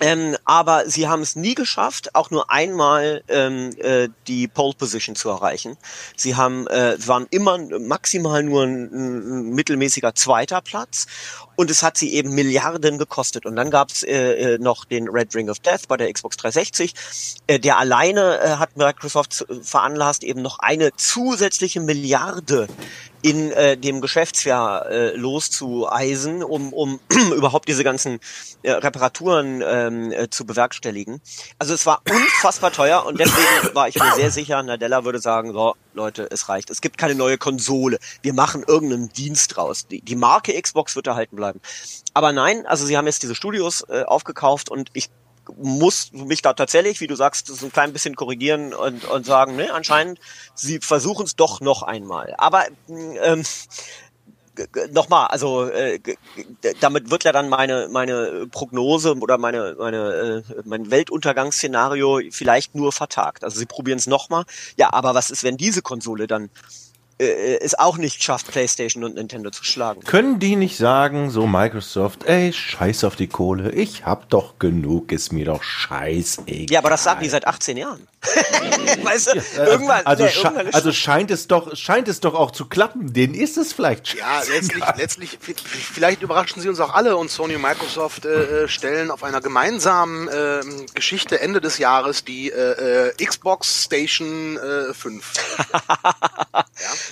[0.00, 5.16] Ähm, aber sie haben es nie geschafft, auch nur einmal ähm, äh, die Pole Position
[5.16, 5.76] zu erreichen.
[6.14, 11.06] Sie haben, äh, waren immer maximal nur ein, ein mittelmäßiger zweiter Platz
[11.56, 13.46] und es hat sie eben Milliarden gekostet.
[13.46, 16.36] Und dann gab es äh, äh, noch den Red Ring of Death bei der Xbox
[16.36, 16.94] 360.
[17.46, 22.68] Äh, der alleine äh, hat Microsoft veranlasst, eben noch eine zusätzliche Milliarde
[23.22, 27.00] in äh, dem Geschäftsjahr äh, loszueisen, um, um
[27.36, 28.20] überhaupt diese ganzen
[28.62, 31.20] äh, Reparaturen ähm, äh, zu bewerkstelligen.
[31.58, 35.52] Also es war unfassbar teuer und deswegen war ich mir sehr sicher, Nadella würde sagen,
[35.52, 36.70] so Leute, es reicht.
[36.70, 37.98] Es gibt keine neue Konsole.
[38.22, 39.86] Wir machen irgendeinen Dienst draus.
[39.88, 41.60] Die, die Marke Xbox wird erhalten bleiben.
[42.14, 45.10] Aber nein, also sie haben jetzt diese Studios äh, aufgekauft und ich
[45.56, 49.56] muss mich da tatsächlich, wie du sagst, so ein klein bisschen korrigieren und, und sagen,
[49.56, 50.20] ne, anscheinend,
[50.54, 52.34] sie versuchen es doch noch einmal.
[52.38, 53.44] Aber ähm,
[54.92, 56.00] nochmal, also äh,
[56.80, 62.92] damit wird ja dann meine meine Prognose oder meine meine äh, mein Weltuntergangsszenario vielleicht nur
[62.92, 63.44] vertagt.
[63.44, 64.44] Also sie probieren es nochmal.
[64.76, 66.50] Ja, aber was ist, wenn diese Konsole dann
[67.18, 70.02] äh, es auch nicht schafft, PlayStation und Nintendo zu schlagen.
[70.02, 75.12] Können die nicht sagen, so Microsoft, ey, scheiß auf die Kohle, ich hab doch genug,
[75.12, 76.66] ist mir doch scheißegal.
[76.70, 78.06] Ja, aber das sagen die seit 18 Jahren.
[79.02, 82.34] weißt du, ja, äh, irgendwann, also, nee, irgendwann also scheint es doch, scheint es doch
[82.34, 83.12] auch zu klappen.
[83.12, 84.14] Denen ist es vielleicht.
[84.14, 88.68] Ja, letztlich, letztlich, vielleicht überraschen sie uns auch alle und Sony und Microsoft äh, äh,
[88.68, 90.60] stellen auf einer gemeinsamen äh,
[90.94, 95.32] Geschichte Ende des Jahres die äh, äh Xbox Station äh, 5.
[96.04, 96.64] ja?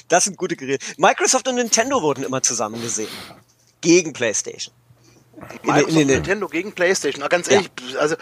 [0.08, 0.84] Das sind gute Geräte.
[0.96, 3.08] Microsoft und Nintendo wurden immer zusammen gesehen.
[3.80, 4.74] Gegen PlayStation.
[5.62, 7.20] Microsoft in, in, in, Nintendo gegen PlayStation.
[7.20, 7.98] Na, ganz ehrlich, ja.
[7.98, 8.16] also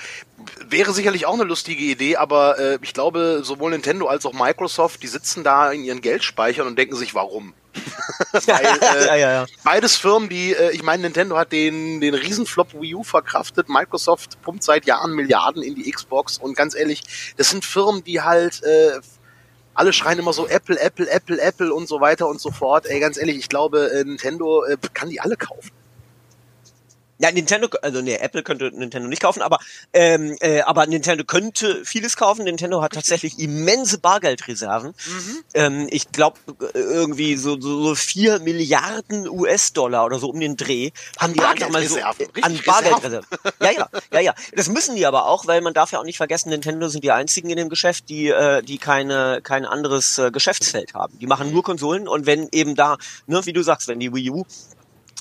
[0.69, 5.03] wäre sicherlich auch eine lustige Idee, aber äh, ich glaube, sowohl Nintendo als auch Microsoft,
[5.03, 7.55] die sitzen da in ihren Geldspeichern und denken sich, warum?
[8.33, 9.47] Weil, äh, ja, ja, ja.
[9.63, 14.41] Beides Firmen, die, äh, ich meine, Nintendo hat den, den Riesenflop Wii U verkraftet, Microsoft
[14.43, 17.03] pumpt seit Jahren Milliarden in die Xbox und ganz ehrlich,
[17.37, 19.01] das sind Firmen, die halt äh,
[19.75, 22.87] alle schreien immer so Apple, Apple, Apple, Apple und so weiter und so fort.
[22.87, 25.71] Ey, ganz ehrlich, ich glaube, äh, Nintendo äh, kann die alle kaufen.
[27.19, 29.59] Ja, Nintendo, also nee, Apple könnte Nintendo nicht kaufen, aber
[29.93, 32.45] ähm, äh, aber Nintendo könnte vieles kaufen.
[32.45, 34.95] Nintendo hat tatsächlich immense Bargeldreserven.
[35.07, 35.45] Mhm.
[35.55, 36.39] Ähm, ich glaube
[36.75, 41.71] irgendwie so, so, so vier Milliarden US-Dollar oder so um den Dreh haben die einfach
[41.71, 42.03] mal so äh,
[42.43, 43.29] an Bargeldreserven.
[43.61, 44.35] Ja, ja, ja, ja.
[44.57, 47.13] Das müssen die aber auch, weil man darf ja auch nicht vergessen, Nintendo sind die
[47.13, 51.17] einzigen in dem Geschäft, die äh, die keine kein anderes äh, Geschäftsfeld haben.
[51.21, 54.31] Die machen nur Konsolen und wenn eben da, ne, wie du sagst, wenn die Wii
[54.31, 54.45] U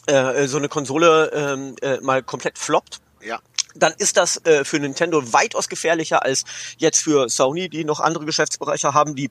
[0.08, 3.40] äh, so eine Konsole ähm, äh, mal komplett floppt, ja.
[3.76, 6.44] dann ist das äh, für Nintendo weitaus gefährlicher als
[6.78, 9.30] jetzt für Sony, die noch andere Geschäftsbereiche haben, die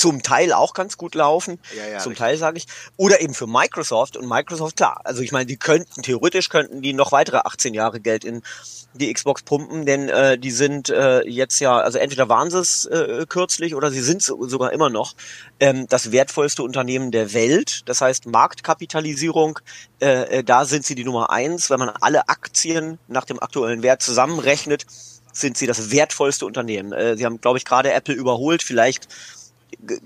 [0.00, 2.18] zum Teil auch ganz gut laufen, ja, ja, zum richtig.
[2.18, 6.02] Teil sage ich, oder eben für Microsoft und Microsoft klar, also ich meine, die könnten
[6.02, 8.42] theoretisch könnten die noch weitere 18 Jahre Geld in
[8.94, 12.86] die Xbox pumpen, denn äh, die sind äh, jetzt ja, also entweder waren sie es
[12.86, 15.14] äh, kürzlich oder sie sind sogar immer noch
[15.60, 17.82] ähm, das wertvollste Unternehmen der Welt.
[17.84, 19.58] Das heißt Marktkapitalisierung,
[20.00, 21.68] äh, äh, da sind sie die Nummer eins.
[21.68, 24.86] Wenn man alle Aktien nach dem aktuellen Wert zusammenrechnet,
[25.32, 26.92] sind sie das wertvollste Unternehmen.
[26.92, 28.62] Äh, sie haben, glaube ich, gerade Apple überholt.
[28.62, 29.08] Vielleicht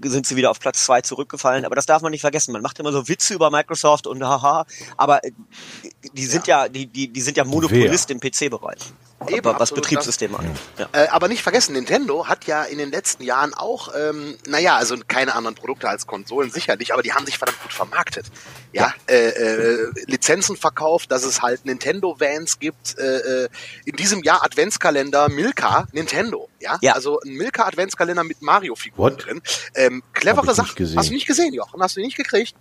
[0.02, 1.64] sind sie wieder auf Platz zwei zurückgefallen.
[1.64, 2.52] Aber das darf man nicht vergessen.
[2.52, 5.32] Man macht immer so Witze über Microsoft und haha, aber äh,
[6.12, 8.16] die sind ja, ja die, die, die sind ja Monopolist Wer?
[8.16, 8.78] im PC-Bereich.
[9.28, 10.56] Eben, was Betriebssysteme angeht.
[10.78, 10.88] Ja.
[10.92, 14.96] Äh, aber nicht vergessen, Nintendo hat ja in den letzten Jahren auch, ähm, naja, also
[15.06, 18.26] keine anderen Produkte als Konsolen sicherlich, aber die haben sich verdammt gut vermarktet.
[18.72, 19.14] Ja, ja.
[19.14, 22.98] Äh, äh, Lizenzen verkauft, dass es halt Nintendo-Vans gibt.
[22.98, 23.48] Äh, äh
[23.84, 26.48] in diesem Jahr Adventskalender Milka Nintendo.
[26.60, 26.92] Ja, ja.
[26.92, 29.42] also ein Milka Adventskalender mit Mario-Figuren drin.
[29.74, 30.74] Ähm, clevere Sache.
[30.96, 31.80] Hast du nicht gesehen, Jochen?
[31.82, 32.54] Hast du nicht gekriegt?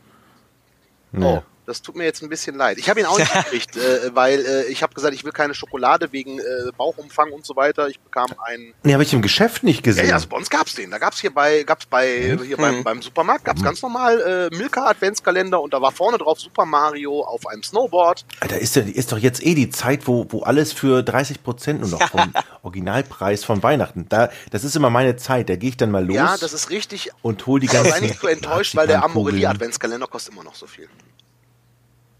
[1.11, 1.25] Nee.
[1.25, 1.43] Oh.
[1.65, 2.77] Das tut mir jetzt ein bisschen leid.
[2.77, 5.53] Ich habe ihn auch nicht gekriegt, äh, weil äh, ich habe gesagt, ich will keine
[5.53, 6.43] Schokolade wegen äh,
[6.77, 7.87] Bauchumfang und so weiter.
[7.87, 8.73] Ich bekam einen.
[8.83, 10.03] Nee, habe ich im Geschäft nicht gesehen.
[10.03, 10.91] Ja, ja also bei uns gab's den.
[10.91, 12.43] Da gab's hier bei, gab's bei mhm.
[12.43, 12.83] hier beim, hm.
[12.83, 13.65] beim Supermarkt gab's mhm.
[13.65, 18.25] ganz normal äh, Milka Adventskalender und da war vorne drauf Super Mario auf einem Snowboard.
[18.41, 21.89] Da ist, ist doch jetzt eh die Zeit, wo, wo alles für 30 Prozent nur
[21.89, 24.07] noch vom Originalpreis von Weihnachten.
[24.09, 25.49] Da, das ist immer meine Zeit.
[25.49, 26.15] Da gehe ich dann mal los.
[26.15, 27.11] Ja, das ist richtig.
[27.21, 27.93] Und hol die ganzen.
[27.93, 30.89] Ich bin nicht so enttäuscht, weil der Amorelie Adventskalender kostet immer noch so viel.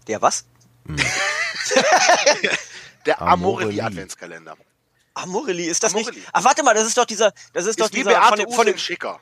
[0.06, 0.44] Der was?
[0.86, 0.96] Hm.
[3.06, 4.56] der Amorelie Adventskalender.
[5.14, 6.20] Amorelie, ist das Amorelie.
[6.20, 6.30] nicht?
[6.32, 8.66] Ach, warte mal, das ist doch dieser, das ist, ist doch dieser von dem, von
[8.66, 9.20] dem Schicker.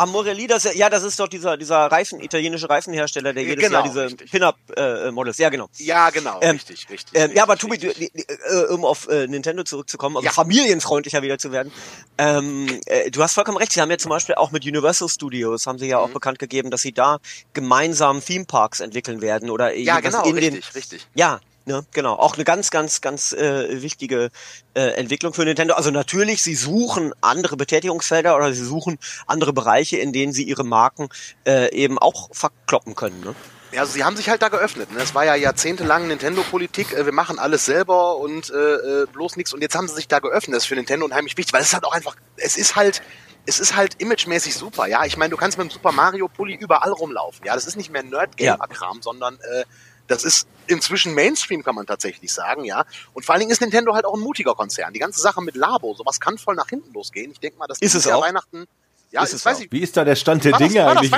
[0.00, 4.06] Amorelli, das, ja, das ist doch dieser, dieser Reifen, italienische Reifenhersteller, der jedes genau, Jahr
[4.08, 5.68] diese Pin-Up-Models, äh, ja, genau.
[5.76, 7.20] Ja, genau, ähm, richtig, richtig.
[7.20, 10.32] Ähm, ja, aber Tobi, du, äh, um auf äh, Nintendo zurückzukommen, also ja.
[10.32, 11.70] familienfreundlicher wieder zu werden,
[12.18, 15.66] ähm, äh, du hast vollkommen recht, sie haben ja zum Beispiel auch mit Universal Studios,
[15.66, 16.04] haben sie ja mhm.
[16.04, 17.18] auch bekannt gegeben, dass sie da
[17.52, 21.08] gemeinsam Theme Parks entwickeln werden oder ja, genau, in richtig, den, richtig.
[21.14, 24.30] Ja, Ne, genau, auch eine ganz, ganz, ganz äh, wichtige
[24.74, 25.74] äh, Entwicklung für Nintendo.
[25.74, 30.64] Also natürlich, sie suchen andere Betätigungsfelder oder sie suchen andere Bereiche, in denen sie ihre
[30.64, 31.10] Marken
[31.46, 33.20] äh, eben auch verkloppen können.
[33.20, 33.34] Ne?
[33.72, 34.90] Ja, also sie haben sich halt da geöffnet.
[34.90, 34.98] Ne?
[34.98, 36.92] Das war ja jahrzehntelang Nintendo-Politik.
[36.92, 39.52] Äh, wir machen alles selber und äh, äh, bloß nichts.
[39.52, 40.56] Und jetzt haben sie sich da geöffnet.
[40.56, 43.02] Das ist für Nintendo unheimlich wichtig, weil es ist halt auch einfach, es ist halt,
[43.46, 44.86] es ist halt imagemäßig super.
[44.86, 47.44] Ja, ich meine, du kannst mit dem Super Mario Pulli überall rumlaufen.
[47.44, 49.02] Ja, das ist nicht mehr Nerd-Gamer-Kram, ja.
[49.02, 49.64] sondern äh,
[50.10, 52.84] das ist inzwischen Mainstream, kann man tatsächlich sagen, ja.
[53.14, 54.92] Und vor allen Dingen ist Nintendo halt auch ein mutiger Konzern.
[54.92, 57.30] Die ganze Sache mit Labo, sowas kann voll nach hinten losgehen.
[57.30, 58.22] Ich denke mal, das ist es auch.
[58.22, 58.66] Weihnachten.
[59.12, 59.72] Ja, ist es weiß ich.
[59.72, 61.12] Wie ist da der Stand der Dinge eigentlich?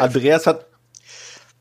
[0.00, 0.66] Andreas hat.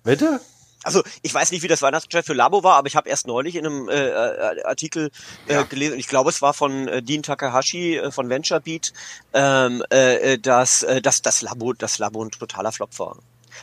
[0.03, 0.39] Bitte?
[0.83, 3.55] Also ich weiß nicht, wie das Weihnachtsgeschäft für Labo war, aber ich habe erst neulich
[3.55, 5.11] in einem äh, äh Artikel
[5.47, 5.63] äh, ja.
[5.63, 8.93] gelesen, ich glaube, es war von äh, Dean Takahashi äh, von VentureBeat,
[9.33, 13.17] ähm, äh, äh dass, äh, dass das Labo, das Labo ein totaler Flop war.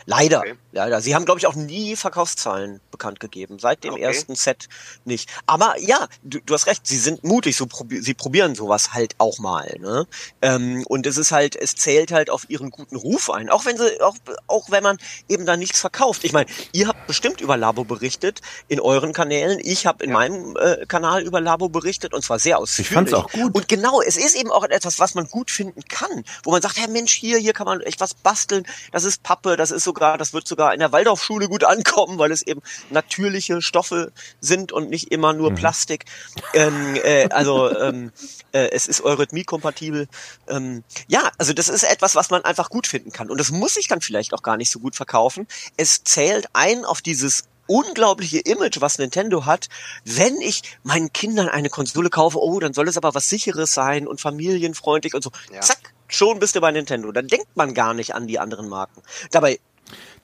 [0.06, 0.54] Leider, okay.
[0.72, 1.00] leider.
[1.00, 3.58] Sie haben, glaube ich, auch nie Verkaufszahlen bekannt gegeben.
[3.58, 4.02] Seit dem okay.
[4.02, 4.68] ersten Set
[5.04, 5.30] nicht.
[5.46, 9.14] Aber ja, du, du hast recht, sie sind mutig, so probi sie probieren sowas halt
[9.18, 9.76] auch mal.
[9.80, 10.06] Ne?
[10.42, 13.50] Ähm, und es ist halt, es zählt halt auf ihren guten Ruf ein.
[13.50, 14.16] Auch wenn sie, auch,
[14.46, 16.24] auch wenn man eben da nichts verkauft.
[16.24, 19.58] Ich meine, ihr habt bestimmt über Labo berichtet in euren Kanälen.
[19.62, 20.14] Ich habe in ja.
[20.14, 22.90] meinem äh, Kanal über Labo berichtet und zwar sehr ausführlich.
[22.90, 23.54] Ich fand's auch gut.
[23.54, 26.24] Und genau, es ist eben auch etwas, was man gut finden kann.
[26.42, 28.66] Wo man sagt, Herr Mensch, hier, hier kann man echt was basteln.
[28.92, 32.32] Das ist Pappe, das ist sogar, das wird sogar in der Waldorfschule gut ankommen, weil
[32.32, 32.60] es eben
[32.90, 35.54] natürliche Stoffe sind und nicht immer nur mhm.
[35.56, 36.06] Plastik.
[36.54, 38.12] Ähm, äh, also ähm,
[38.52, 40.08] äh, es ist Eurythmie-kompatibel.
[40.48, 43.30] Ähm, ja, also das ist etwas, was man einfach gut finden kann.
[43.30, 45.46] Und das muss ich dann vielleicht auch gar nicht so gut verkaufen.
[45.76, 49.68] Es zählt ein auf dieses unglaubliche Image, was Nintendo hat,
[50.04, 54.06] wenn ich meinen Kindern eine Konsole kaufe, oh, dann soll es aber was sicheres sein
[54.06, 55.30] und familienfreundlich und so.
[55.52, 55.60] Ja.
[55.60, 57.12] Zack, schon bist du bei Nintendo.
[57.12, 59.02] Dann denkt man gar nicht an die anderen Marken.
[59.30, 59.60] Dabei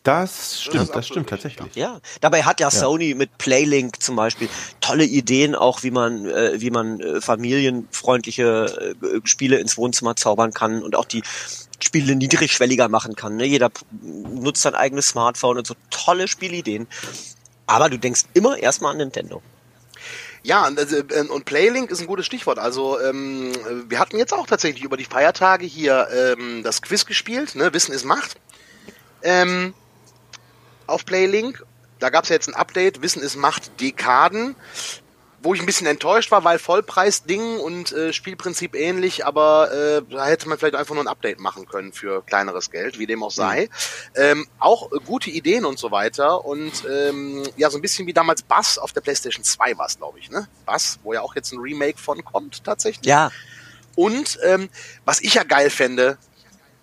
[0.02, 1.74] das stimmt, das, das stimmt tatsächlich.
[1.74, 4.48] Ja, dabei hat ja, ja, Sony mit Playlink zum Beispiel
[4.80, 10.52] tolle Ideen, auch wie man, äh, wie man äh, familienfreundliche äh, Spiele ins Wohnzimmer zaubern
[10.52, 11.22] kann und auch die
[11.80, 13.36] Spiele niedrigschwelliger machen kann.
[13.36, 13.44] Ne?
[13.44, 13.70] Jeder
[14.00, 16.86] nutzt sein eigenes Smartphone und so tolle Spielideen.
[17.66, 19.42] Aber du denkst immer erstmal an Nintendo.
[20.42, 22.58] Ja, und, also, äh, und Playlink ist ein gutes Stichwort.
[22.58, 23.52] Also ähm,
[23.88, 27.72] wir hatten jetzt auch tatsächlich über die Feiertage hier ähm, das Quiz gespielt, ne?
[27.74, 28.36] Wissen ist Macht.
[29.22, 29.74] Ähm,
[30.90, 31.64] auf Playlink.
[31.98, 34.56] Da gab es ja jetzt ein Update, Wissen ist Macht Dekaden,
[35.42, 40.26] wo ich ein bisschen enttäuscht war, weil Vollpreis-Ding und äh, Spielprinzip ähnlich, aber äh, da
[40.26, 43.30] hätte man vielleicht einfach nur ein Update machen können für kleineres Geld, wie dem auch
[43.30, 43.68] sei.
[44.14, 44.22] Mhm.
[44.22, 48.12] Ähm, auch äh, gute Ideen und so weiter und ähm, ja, so ein bisschen wie
[48.12, 50.48] damals Bass auf der PlayStation 2 war es, glaube ich, ne?
[50.66, 53.06] Bass, wo ja auch jetzt ein Remake von kommt tatsächlich.
[53.06, 53.30] Ja.
[53.94, 54.68] Und ähm,
[55.04, 56.18] was ich ja geil fände,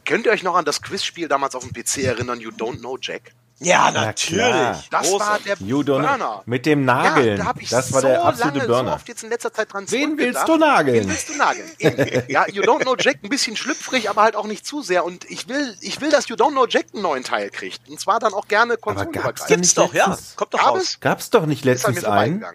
[0.05, 2.97] könnt ihr euch noch an das Quizspiel damals auf dem PC erinnern, You Don't Know
[2.99, 3.33] Jack?
[3.59, 4.39] Ja, natürlich.
[4.39, 6.43] Ja, das war der you Burner.
[6.45, 7.37] Mit dem Nageln.
[7.39, 8.89] Ja, da ich das war so der absolute lange Burner.
[8.89, 11.01] So oft jetzt in letzter Zeit dran Wen willst du nageln?
[11.01, 11.71] Wen willst du nageln?
[12.27, 15.03] ja, You Don't Know Jack ein bisschen schlüpfrig, aber halt auch nicht zu sehr.
[15.05, 17.89] Und ich will, ich will, dass You Don't Know Jack einen neuen Teil kriegt.
[17.89, 19.47] Und zwar dann auch gerne konsolenübergreifend.
[19.47, 20.15] Gibt's doch, ja.
[20.35, 20.81] Kommt doch Gab raus.
[20.83, 20.99] Es?
[20.99, 22.45] Gab's doch nicht letztens einen?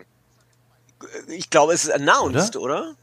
[1.27, 2.95] Ich glaube, es ist announced, oder?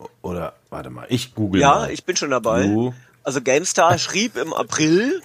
[0.00, 0.08] oder?
[0.22, 1.90] Oder, warte mal, ich google Ja, mal.
[1.90, 2.64] ich bin schon dabei.
[2.64, 2.94] Du
[3.24, 5.22] Also GameStar schrieb im April,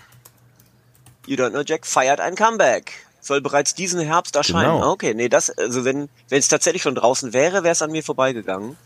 [1.28, 2.94] You Don't Know Jack feiert ein Comeback.
[3.20, 4.76] Soll bereits diesen Herbst erscheinen.
[4.76, 4.92] Genau.
[4.92, 8.04] Okay, nee, das, also wenn, wenn es tatsächlich schon draußen wäre, wäre es an mir
[8.04, 8.78] vorbeigegangen.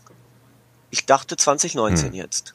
[0.90, 2.54] Ich dachte 2019 jetzt.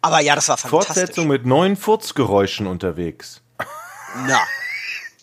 [0.00, 0.94] Aber ja, das war fantastisch.
[0.94, 3.42] Fortsetzung mit neuen Furzgeräuschen unterwegs.
[4.26, 4.40] Na.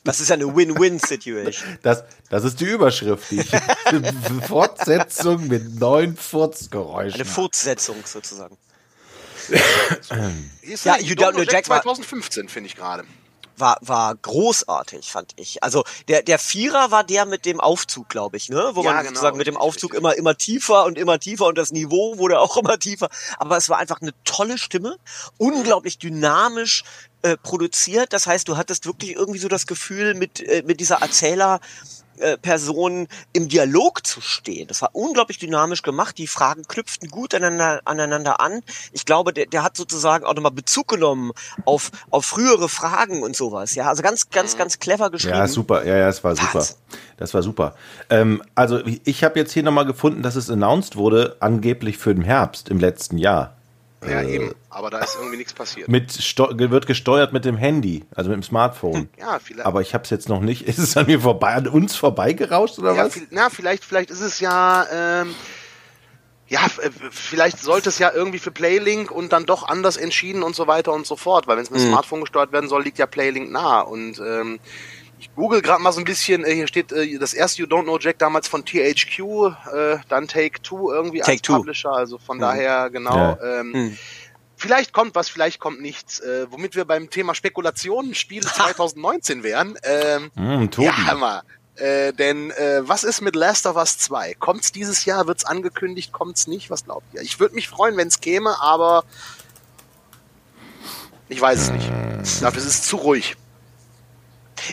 [0.04, 1.78] Das ist ja eine Win-Win-Situation.
[1.82, 3.32] Das, das ist die Überschrift.
[3.32, 3.50] Die ich,
[4.48, 7.22] Fortsetzung mit neuen Furzgeräuschen.
[7.22, 8.58] Eine Fortsetzung sozusagen.
[9.48, 9.58] Ja,
[10.84, 13.06] ja, You Don't Know Jack war- 2015, finde ich gerade.
[13.58, 15.64] War, war großartig, fand ich.
[15.64, 18.72] Also der, der Vierer war der mit dem Aufzug, glaube ich, ne?
[18.74, 21.58] Wo Ja, man genau, sozusagen mit dem Aufzug immer, immer tiefer und immer tiefer und
[21.58, 23.10] das Niveau wurde auch immer tiefer.
[23.38, 24.98] Aber es war einfach eine tolle Stimme,
[25.38, 26.84] unglaublich dynamisch
[27.22, 28.12] äh, produziert.
[28.14, 31.60] Das heißt, du hattest wirklich irgendwie so das Gefühl, mit, äh, mit dieser Erzähler
[32.18, 34.68] äh, Person im Dialog zu stehen.
[34.68, 36.18] Das war unglaublich dynamisch gemacht.
[36.18, 38.62] Die Fragen knüpften gut aneinander, aneinander an.
[38.92, 41.32] Ich glaube, der, der hat sozusagen auch nochmal Bezug genommen
[41.66, 43.76] auf, auf frühere Fragen und sowas.
[43.76, 45.38] Ja, also ganz, ganz, ganz clever geschrieben.
[45.38, 45.86] Ja, super.
[45.86, 46.66] Ja, ja, es war super.
[47.18, 47.76] Das war super.
[48.10, 52.24] Ähm, also ich habe jetzt hier nochmal gefunden, dass es announced wurde, angeblich für den
[52.24, 53.56] Herbst im letzten Jahr.
[54.10, 54.36] Ja, Äh.
[54.36, 54.56] eben.
[54.70, 55.88] Aber da ist irgendwie nichts passiert.
[55.88, 59.10] Mit wird gesteuert mit dem Handy, also mit dem Smartphone.
[59.20, 59.66] Ja, vielleicht.
[59.66, 60.62] Aber ich habe es jetzt noch nicht.
[60.68, 63.14] Ist es an mir vorbei, an uns vorbeigerauscht oder ja, was?
[63.14, 65.34] viel, na, vielleicht, vielleicht ist es ja, ähm,
[66.48, 70.56] ja, äh, vielleicht sollte es ja irgendwie für Playlink und dann doch anders entschieden und
[70.56, 71.88] so weiter und so fort, weil wenn es mit Mhm.
[71.90, 74.60] Smartphone gesteuert werden soll, liegt ja Playlink nah und ähm,
[75.24, 77.84] ich google gerade mal so ein bisschen, äh, hier steht äh, das erste You Don't
[77.84, 79.20] Know Jack damals von THQ,
[79.74, 81.56] äh, dann Take Two irgendwie als Take-Two.
[81.58, 83.16] Publisher, also von daher genau.
[83.16, 83.60] Ja.
[83.62, 83.98] Ähm, Hm.
[84.58, 86.20] Vielleicht kommt was, vielleicht kommt nichts.
[86.20, 89.78] Äh, womit wir beim Thema Spekulationen, Spiele 2019 wären.
[89.84, 90.88] Ähm, Hm, Tobi.
[90.88, 91.44] ja, Hammer.
[91.76, 94.36] Äh, denn äh, was ist mit Last of Us 2?
[94.36, 95.26] Kommt's dieses Jahr?
[95.28, 96.12] Wird's angekündigt?
[96.14, 96.70] Kommt's nicht?
[96.70, 97.22] Was glaubt ihr?
[97.22, 99.04] Ich würde mich freuen, wenn's käme, aber
[101.30, 101.90] ich weiß es nicht.
[102.44, 103.36] Dafür ist es zu ruhig.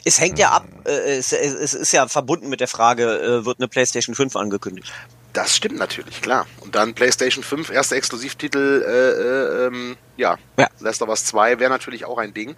[0.04, 3.58] Es hängt ja ab, äh, es, es, ist ja verbunden mit der Frage, äh, wird
[3.58, 4.92] eine PlayStation 5 angekündigt?
[5.32, 6.46] Das stimmt natürlich, klar.
[6.60, 10.68] Und dann PlayStation 5, erster Exklusivtitel, äh, äh, ähm, ja, Ja.
[10.80, 12.56] Last of Us 2 wäre natürlich auch ein Ding.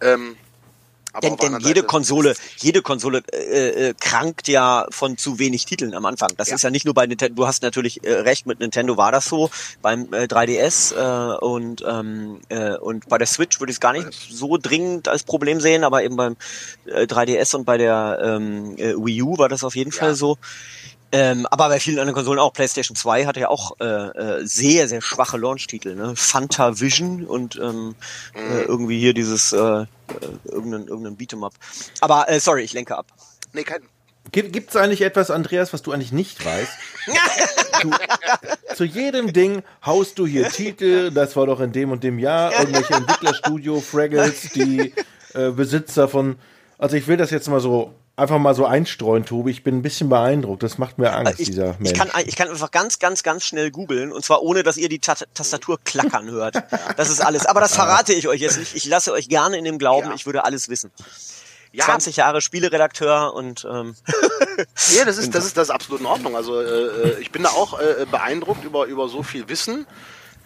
[0.00, 0.36] Ähm,
[1.22, 5.94] Denn, denn jede Seite- Konsole, jede Konsole äh, äh, krankt ja von zu wenig Titeln
[5.94, 6.30] am Anfang.
[6.36, 6.56] Das Ja.
[6.56, 9.26] ist ja nicht nur bei Nintendo, du hast natürlich äh, recht, mit Nintendo war das
[9.26, 9.50] so,
[9.82, 13.92] beim äh, 3DS äh, und, ähm, äh, und bei der Switch würde ich es gar
[13.92, 16.36] nicht so dringend als Problem sehen, aber eben beim
[16.86, 19.98] äh, 3DS und bei der ähm, äh, Wii U war das auf jeden Ja.
[19.98, 20.36] Fall so.
[21.14, 22.52] Ähm, aber bei vielen anderen Konsolen auch.
[22.52, 25.94] PlayStation 2 hatte ja auch äh, äh, sehr, sehr schwache Launch-Titel.
[25.94, 26.14] Ne?
[26.16, 27.94] Fanta Vision und ähm,
[28.34, 29.86] äh, irgendwie hier dieses äh, äh,
[30.44, 31.54] irgendein, irgendein Beat'em Up.
[32.00, 33.06] Aber äh, sorry, ich lenke ab.
[33.52, 33.82] Nee, kein,
[34.32, 36.72] Gibt es eigentlich etwas, Andreas, was du eigentlich nicht weißt?
[37.82, 37.90] du,
[38.74, 42.58] zu jedem Ding haust du hier Titel, das war doch in dem und dem Jahr,
[42.58, 44.92] irgendwelche Entwicklerstudio, Fraggles, die
[45.34, 46.40] äh, Besitzer von.
[46.76, 49.50] Also ich will das jetzt mal so einfach mal so einstreuen, Tobi.
[49.50, 50.62] Ich bin ein bisschen beeindruckt.
[50.62, 51.92] Das macht mir Angst, Ich, dieser Mensch.
[51.92, 54.88] ich, kann, ich kann einfach ganz, ganz, ganz schnell googeln und zwar ohne, dass ihr
[54.88, 56.56] die Ta Tastatur klackern hört.
[56.96, 57.46] Das ist alles.
[57.46, 58.74] Aber das verrate ich euch jetzt nicht.
[58.74, 60.14] Ich lasse euch gerne in dem Glauben, Ja.
[60.14, 60.90] ich würde alles wissen.
[61.72, 63.96] ja, 20 Jahre Spieleredakteur und ähm,
[64.96, 66.36] Ja, das ist, das ist, das ist absolut in Ordnung.
[66.36, 69.86] Also äh, äh, ich bin da auch äh, beeindruckt über, über so viel Wissen.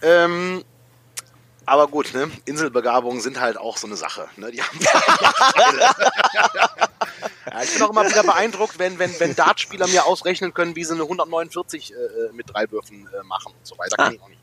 [0.01, 0.63] Ähm,
[1.67, 2.31] aber gut, ne?
[2.45, 4.25] Inselbegabungen sind halt auch so eine Sache.
[4.37, 4.49] Ne?
[4.51, 4.79] Die haben
[7.45, 10.83] ja, ich bin auch immer wieder beeindruckt, wenn, wenn, wenn Dartspieler mir ausrechnen können, wie
[10.83, 13.95] sie eine 149 äh, äh, mit drei Würfen äh, machen und so weiter.
[13.95, 14.39] Kann ich auch nicht.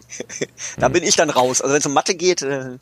[0.78, 1.60] da bin ich dann raus.
[1.60, 2.78] Also wenn es um Mathe geht, äh,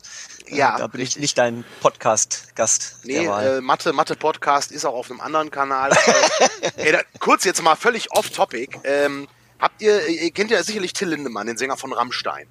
[0.47, 5.09] Ja, da bin ich nicht dein Podcast-Gast Nee, äh, Mathe, Mathe Podcast ist auch auf
[5.09, 5.91] einem anderen Kanal.
[5.91, 8.79] Äh, ey, da, kurz jetzt mal völlig off topic.
[8.83, 9.27] Ähm,
[9.59, 12.47] habt ihr, ihr kennt ja sicherlich Till Lindemann, den Sänger von Rammstein.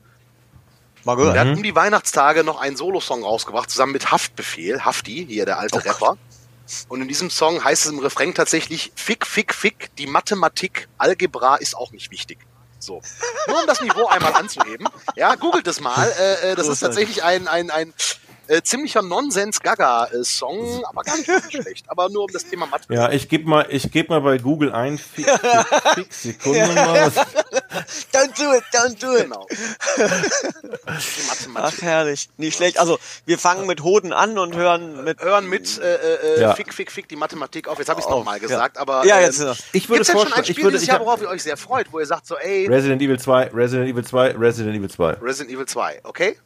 [1.05, 1.35] Mal gehört.
[1.35, 5.59] Der hat um die Weihnachtstage noch einen Solosong rausgebracht, zusammen mit Haftbefehl, Hafti, hier der
[5.59, 6.01] alte Oh Gott.
[6.01, 6.19] Rapper.
[6.89, 11.57] Und in diesem Song heißt es im Refrain tatsächlich, Fick, Fick, Fick, die Mathematik, Algebra
[11.57, 12.39] ist auch nicht wichtig.
[12.79, 13.01] So.
[13.47, 14.89] Nur um das Niveau einmal anzuheben.
[15.15, 16.09] Ja, googelt es mal.
[16.19, 17.95] Äh, äh, das ist tatsächlich ein, ein, ein
[18.49, 21.85] äh, ziemlicher Nonsens-Gaga-Song, aber gar nicht wirklich schlecht.
[21.89, 22.93] Aber nur um das Thema Mathe.
[22.93, 24.99] ja, ich gebe mal, ich geb mal bei Google ein.
[24.99, 27.13] Fix, fix, fix, Sekunde mal.
[28.13, 29.23] Don't do it, don't do it.
[29.25, 29.47] Genau.
[29.97, 32.29] Die Ach, herrlich.
[32.37, 32.79] Nicht schlecht.
[32.79, 35.21] Also, wir fangen mit Hoden an und hören mit.
[35.21, 35.95] Hören mit äh,
[36.37, 36.55] äh, Ja.
[36.55, 37.79] Fick, Fick, Fick, die Mathematik auf.
[37.79, 38.43] Jetzt habe ich es nochmal ja.
[38.43, 39.41] gesagt, aber Ja, äh, jetzt.
[39.41, 41.29] äh, Ich würde denn schon ein vorschlagen, Spiel ich würde, dieses ich Jahr, worauf ihr
[41.29, 44.77] euch sehr freut, wo ihr sagt so, ey, Resident Evil 2, Resident Evil 2, Resident
[44.77, 45.13] Evil 2.
[45.23, 46.39] Resident Evil 2, okay?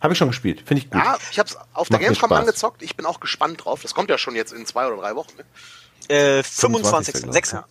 [0.00, 0.62] Habe ich schon gespielt.
[0.66, 1.02] Finde ich gut.
[1.02, 2.82] Ja, ich habe es auf der Gamescom angezockt.
[2.82, 3.80] Ich bin auch gespannt drauf.
[3.82, 5.32] Das kommt ja schon jetzt in zwei oder drei Wochen.
[5.36, 6.14] Ne?
[6.14, 7.14] Äh, 25.
[7.14, 7.32] 25.
[7.32, 7.52] 6.
[7.52, 7.64] Ja,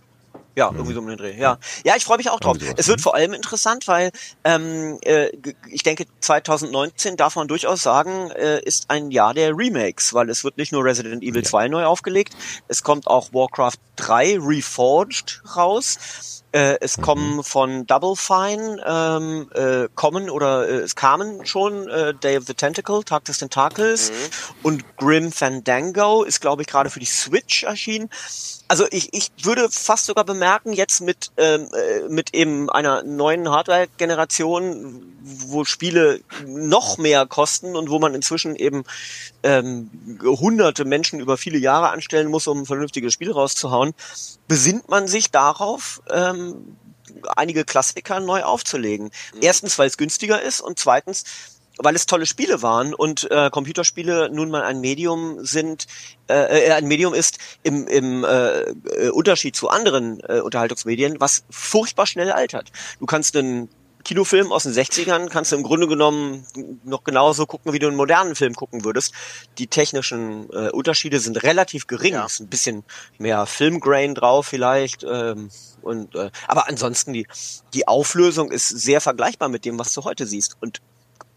[0.55, 1.37] irgendwie so um den Dreh.
[1.37, 2.57] Ja, ja, ich freue mich auch drauf.
[2.77, 4.11] Es wird vor allem interessant, weil
[4.43, 5.29] ähm, äh,
[5.69, 10.43] ich denke, 2019 darf man durchaus sagen, äh, ist ein Jahr der Remakes, weil es
[10.43, 11.49] wird nicht nur Resident Evil ja.
[11.49, 12.35] 2 neu aufgelegt,
[12.67, 16.43] es kommt auch Warcraft 3 Reforged raus.
[16.55, 17.01] Äh, es mhm.
[17.01, 22.45] kommen von Double Fine, ähm, äh, kommen oder äh, es kamen schon äh, Day of
[22.45, 24.15] the Tentacle, Tag des Tentakels mhm.
[24.63, 28.09] und Grim Fandango ist, glaube ich, gerade für die Switch erschienen
[28.67, 33.49] also ich, ich würde fast sogar bemerken, jetzt mit, ähm, äh, mit eben einer neuen
[33.49, 38.83] Hardware-Generation, wo Spiele noch mehr kosten und wo man inzwischen eben
[39.43, 39.89] ähm,
[40.23, 43.93] hunderte Menschen über viele Jahre anstellen muss, um ein vernünftiges Spiel rauszuhauen,
[44.47, 46.77] besinnt man sich darauf, ähm,
[47.35, 49.11] einige Klassiker neu aufzulegen.
[49.33, 49.39] Mhm.
[49.41, 51.23] Erstens, weil es günstiger ist und zweitens,
[51.77, 55.87] weil es tolle Spiele waren und äh, Computerspiele nun mal ein Medium sind,
[56.29, 61.43] äh, äh, ein Medium ist im, im äh, äh, Unterschied zu anderen äh, Unterhaltungsmedien, was
[61.49, 62.71] furchtbar schnell altert.
[62.99, 63.69] Du kannst einen
[64.05, 66.45] Kinofilm aus den 60ern kannst du im Grunde genommen
[66.85, 69.13] noch genauso gucken, wie du einen modernen Film gucken würdest.
[69.57, 72.13] Die technischen äh, Unterschiede sind relativ gering.
[72.13, 72.25] Ja.
[72.25, 72.83] Ist ein bisschen
[73.17, 75.03] mehr Filmgrain drauf vielleicht.
[75.03, 75.49] Ähm,
[75.81, 77.27] und, äh, aber ansonsten die,
[77.73, 80.55] die Auflösung ist sehr vergleichbar mit dem, was du heute siehst.
[80.61, 80.81] Und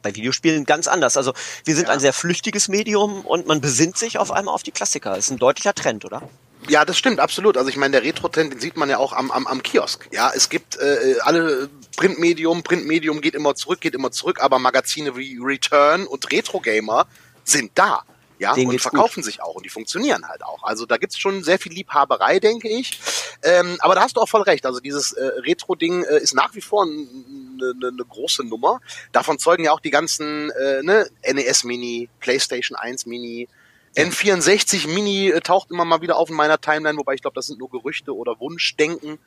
[0.03, 1.17] bei Videospielen ganz anders.
[1.17, 1.33] Also
[1.65, 1.95] wir sind ja.
[1.95, 5.11] ein sehr flüchtiges Medium und man besinnt sich auf einmal auf die Klassiker.
[5.11, 6.23] Das ist ein deutlicher Trend, oder?
[6.69, 7.57] Ja, das stimmt, absolut.
[7.57, 10.09] Also ich meine, der Retro-Trend, den sieht man ja auch am, am, am Kiosk.
[10.13, 15.17] Ja, es gibt äh, alle Printmedium, Printmedium geht immer zurück, geht immer zurück, aber Magazine
[15.17, 17.07] wie Return und Retro-Gamer
[17.45, 18.03] sind da
[18.39, 19.25] ja, Denen und verkaufen gut.
[19.25, 20.63] sich auch und die funktionieren halt auch.
[20.63, 23.01] Also da gibt's schon sehr viel Liebhaberei, denke ich.
[23.43, 24.65] Ähm, aber da hast du auch voll recht.
[24.65, 28.81] Also dieses äh, Retro-Ding äh, ist nach wie vor eine ne, ne große Nummer.
[29.13, 33.49] Davon zeugen ja auch die ganzen äh, ne, NES Mini, PlayStation 1 Mini,
[33.97, 37.47] N64 Mini äh, taucht immer mal wieder auf in meiner Timeline, wobei ich glaube, das
[37.47, 39.19] sind nur Gerüchte oder Wunschdenken.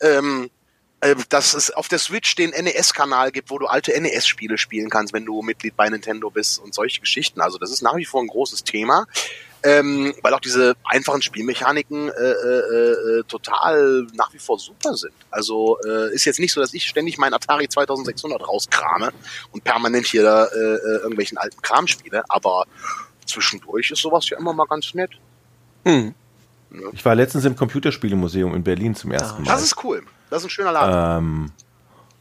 [0.00, 0.50] Ähm,
[1.02, 5.12] äh, dass es auf der Switch den NES-Kanal gibt, wo du alte NES-Spiele spielen kannst,
[5.12, 7.40] wenn du Mitglied bei Nintendo bist und solche Geschichten.
[7.40, 9.06] Also das ist nach wie vor ein großes Thema.
[9.64, 15.14] Ähm, weil auch diese einfachen Spielmechaniken äh, äh, äh, total nach wie vor super sind.
[15.30, 15.78] Also
[16.12, 19.12] ist jetzt nicht so, dass ich ständig mein Atari 2600 rauskrame
[19.52, 22.66] und permanent hier da, irgendwelchen alten Kram spiele, aber
[23.26, 25.10] zwischendurch ist sowas ja immer mal ganz nett.
[25.84, 26.14] Hm.
[26.92, 29.50] Ich war letztens im Computerspielemuseum in Berlin zum ersten Mal.
[29.50, 30.02] Das ist cool.
[30.30, 31.24] Das ist ein schöner Laden.
[31.24, 31.50] Ähm,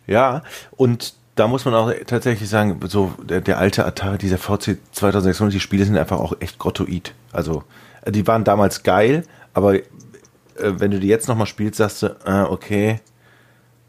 [0.08, 4.78] ja, und da muss man auch tatsächlich sagen, so der, der alte Atari, dieser VC
[4.92, 7.14] 2600, die Spiele sind einfach auch echt grottoid.
[7.32, 7.64] Also,
[8.06, 9.84] die waren damals geil, aber äh,
[10.56, 13.00] wenn du die jetzt nochmal spielst, sagst du, äh, okay,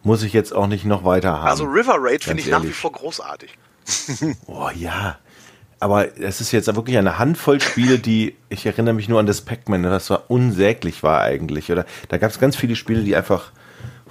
[0.02, 1.48] muss ich jetzt auch nicht noch weiter haben.
[1.48, 2.64] Also River Raid finde ich ehrlich.
[2.64, 3.58] nach wie vor großartig.
[4.46, 5.18] oh ja.
[5.82, 9.40] Aber es ist jetzt wirklich eine Handvoll Spiele, die, ich erinnere mich nur an das
[9.40, 11.72] Pac-Man, das war unsäglich war eigentlich.
[11.72, 13.50] Oder da gab es ganz viele Spiele, die einfach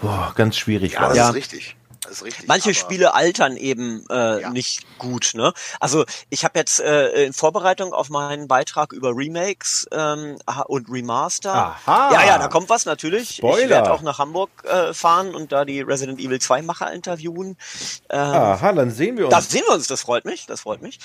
[0.01, 1.07] boah, ganz schwierig ja, war.
[1.07, 1.77] Das ja, ist richtig.
[2.01, 2.47] Das ist richtig.
[2.47, 4.49] Manche Spiele altern eben äh, ja.
[4.49, 5.31] nicht gut.
[5.35, 5.53] Ne?
[5.79, 11.53] Also ich habe jetzt äh, in Vorbereitung auf meinen Beitrag über Remakes ähm, und Remaster.
[11.53, 12.13] Aha.
[12.13, 13.35] Ja, ja, da kommt was natürlich.
[13.35, 13.63] Spoiler.
[13.63, 17.55] Ich werde auch nach Hamburg äh, fahren und da die Resident Evil 2 Macher interviewen.
[18.09, 19.35] Ähm, Aha, dann sehen wir uns.
[19.35, 20.99] Das sehen wir uns, das freut mich, das freut mich.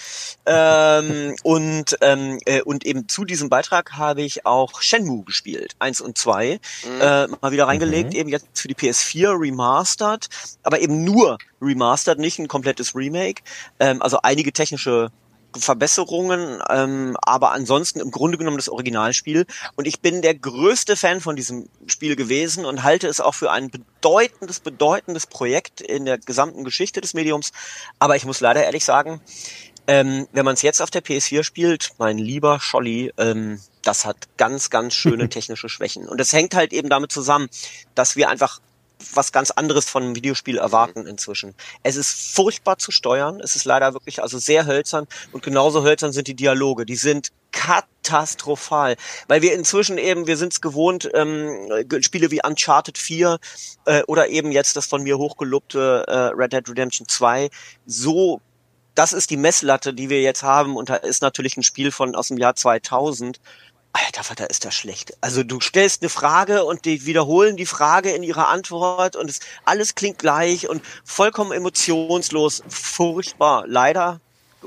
[0.46, 6.00] ähm, und, ähm, äh, und eben zu diesem Beitrag habe ich auch Shenmue gespielt, eins
[6.00, 7.00] und zwei, mhm.
[7.00, 8.18] äh, mal wieder reingelegt, mhm.
[8.18, 10.28] eben jetzt für die PS4 remastered,
[10.62, 13.42] aber eben nur remastered, nicht ein komplettes Remake.
[13.78, 15.10] Ähm, also einige technische
[15.58, 19.46] Verbesserungen, ähm, aber ansonsten im Grunde genommen das Originalspiel.
[19.74, 23.50] Und ich bin der größte Fan von diesem Spiel gewesen und halte es auch für
[23.50, 27.52] ein bedeutendes, bedeutendes Projekt in der gesamten Geschichte des Mediums.
[27.98, 29.20] Aber ich muss leider ehrlich sagen,
[29.86, 34.16] ähm, wenn man es jetzt auf der PS4 spielt, mein lieber Scholli, ähm, das hat
[34.36, 36.08] ganz, ganz schöne technische Schwächen.
[36.08, 37.48] Und es hängt halt eben damit zusammen,
[37.94, 38.60] dass wir einfach
[39.14, 41.54] was ganz anderes von einem Videospiel erwarten inzwischen.
[41.82, 45.06] Es ist furchtbar zu steuern, es ist leider wirklich also sehr hölzern.
[45.32, 46.86] Und genauso hölzern sind die Dialoge.
[46.86, 48.96] Die sind katastrophal,
[49.28, 51.68] weil wir inzwischen eben, wir sind es gewohnt, ähm,
[52.00, 53.38] Spiele wie Uncharted 4
[53.86, 57.48] äh, oder eben jetzt das von mir hochgelobte äh, Red Dead Redemption 2
[57.86, 58.40] so
[58.96, 60.74] das ist die Messlatte, die wir jetzt haben.
[60.74, 63.38] Und da ist natürlich ein Spiel von aus dem Jahr 2000
[64.04, 65.16] Alter Vater, ist das schlecht.
[65.20, 69.40] Also du stellst eine Frage und die wiederholen die Frage in ihrer Antwort und es,
[69.64, 72.62] alles klingt gleich und vollkommen emotionslos.
[72.68, 73.64] Furchtbar.
[73.66, 74.20] Leider,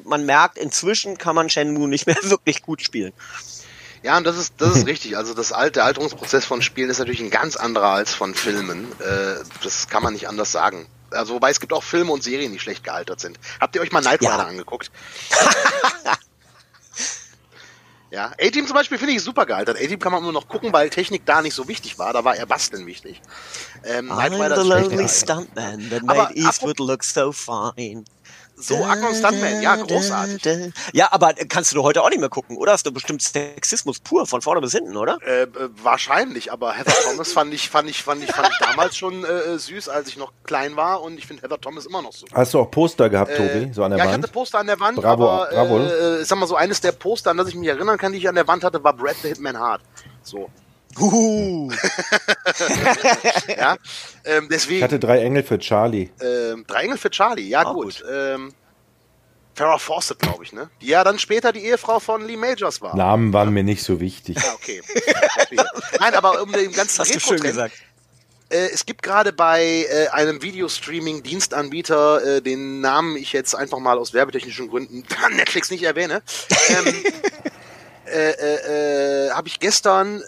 [0.04, 3.14] man merkt, inzwischen kann man Shenmue nicht mehr wirklich gut spielen.
[4.02, 5.18] Ja, und das ist, das ist richtig.
[5.18, 8.88] Also das alte Alterungsprozess von Spielen ist natürlich ein ganz anderer als von Filmen.
[9.00, 10.88] Äh, das kann man nicht anders sagen.
[11.12, 13.40] Also wobei es gibt auch Filme und Serien, die schlecht gealtert sind.
[13.60, 14.44] Habt ihr euch mal Knight Rider ja.
[14.46, 14.92] angeguckt?
[18.12, 19.78] Ja, A-Team zum Beispiel finde ich super gealtert.
[19.78, 22.12] A-Team kann man immer noch gucken, weil Technik da nicht so wichtig war.
[22.12, 23.22] Da war eher Basteln wichtig.
[23.84, 28.06] Ähm, I'm the lonely stuntman that made Eastwood look so fine.
[28.62, 30.74] So, Akron Stuntman, ja, großartig.
[30.92, 32.74] Ja, aber kannst du heute auch nicht mehr gucken, oder?
[32.74, 35.18] Hast du bestimmt Sexismus pur von vorne bis hinten, oder?
[35.26, 35.48] Äh, äh,
[35.82, 39.58] wahrscheinlich, aber Heather Thomas fand ich, fand ich, fand ich, fand ich damals schon äh,
[39.58, 42.28] süß, als ich noch klein war und ich finde Heather Thomas immer noch so.
[42.34, 44.12] Hast du auch Poster gehabt, Tobi, so an der ja, Wand?
[44.12, 45.80] Ja, ich hatte Poster an der Wand, bravo, aber bravo.
[45.80, 48.28] Äh, sag mal so, eines der Poster, an das ich mich erinnern kann, die ich
[48.28, 49.82] an der Wand hatte, war Brad the Hitman Hart.
[50.22, 50.50] So.
[50.98, 51.72] Uh.
[53.48, 53.78] ja,
[54.26, 54.78] ähm, deswegen.
[54.78, 56.10] Ich hatte drei Engel für Charlie.
[56.22, 58.02] Ähm, drei Engel für Charlie, ja Auch gut.
[58.02, 58.06] gut.
[58.12, 58.54] Ähm,
[59.54, 60.70] Farrah Fawcett, glaube ich, ne?
[60.82, 62.96] Die ja dann später die Ehefrau von Lee Majors war.
[62.96, 64.38] Namen waren mir nicht so wichtig.
[64.38, 64.82] Ja, okay.
[66.00, 67.74] Nein, aber um den ganzen Hast du schön gesagt.
[68.50, 73.98] Äh, es gibt gerade bei äh, einem Videostreaming-Dienstanbieter, äh, den Namen ich jetzt einfach mal
[73.98, 75.04] aus werbetechnischen Gründen
[75.36, 76.24] Netflix nicht erwähne,
[76.70, 76.96] ähm,
[78.06, 80.24] äh, äh, äh, habe ich gestern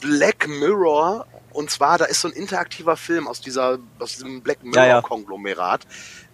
[0.00, 4.62] Black Mirror und zwar da ist so ein interaktiver Film aus dieser aus diesem Black
[4.62, 5.02] Mirror Ja, ja.
[5.02, 5.86] Konglomerat.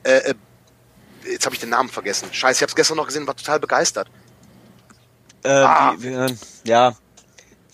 [0.03, 0.35] Äh, äh,
[1.31, 2.29] jetzt habe ich den Namen vergessen.
[2.33, 4.09] Scheiße, ich habe es gestern noch gesehen, war total begeistert.
[5.45, 5.95] Äh, Ah.
[5.99, 6.95] wie, wie, ja,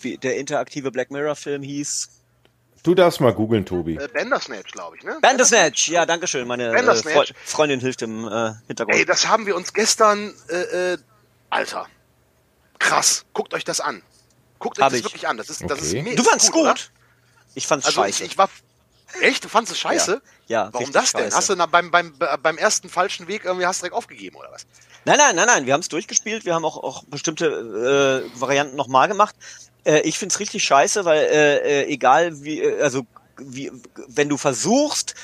[0.01, 2.09] wie der interaktive Black Mirror Film hieß.
[2.83, 3.95] Du darfst mal googeln, Tobi.
[3.97, 5.17] Äh, Bandersnatch, glaube ich, ne?
[5.21, 6.47] Bandersnatch, ja, danke schön.
[6.47, 6.95] Meine äh.
[6.95, 8.97] Fre Freundin hilft im äh, Hintergrund.
[8.97, 10.97] Ey, das haben wir uns gestern, äh, äh,
[11.49, 11.87] Alter,
[12.79, 14.01] krass, guckt euch das an.
[14.59, 15.03] Guckt euch das ich.
[15.03, 15.37] wirklich an.
[15.37, 16.01] Das ist, das ist Okay.
[16.03, 16.61] mega du fandst gut.
[16.61, 16.75] oder?
[17.55, 18.23] Ich fand's Also scheiße.
[18.23, 18.49] ich, ich war,
[19.21, 20.21] echt, du fandest es scheiße?
[20.47, 21.21] Ja, Warum richtig das denn?
[21.25, 21.37] scheiße.
[21.37, 24.51] Hast du na, beim, beim, beim ersten falschen Weg irgendwie hast du direkt aufgegeben oder
[24.51, 24.65] was?
[25.05, 25.65] Nein, nein, nein, nein.
[25.65, 26.45] Wir haben es durchgespielt.
[26.45, 27.45] Wir haben auch, auch bestimmte
[28.33, 29.35] äh, Varianten nochmal gemacht.
[29.85, 33.05] Äh, ich find's richtig scheiße, weil äh, äh, egal wie, äh, also
[33.37, 33.71] wie,
[34.07, 35.15] wenn du versuchst,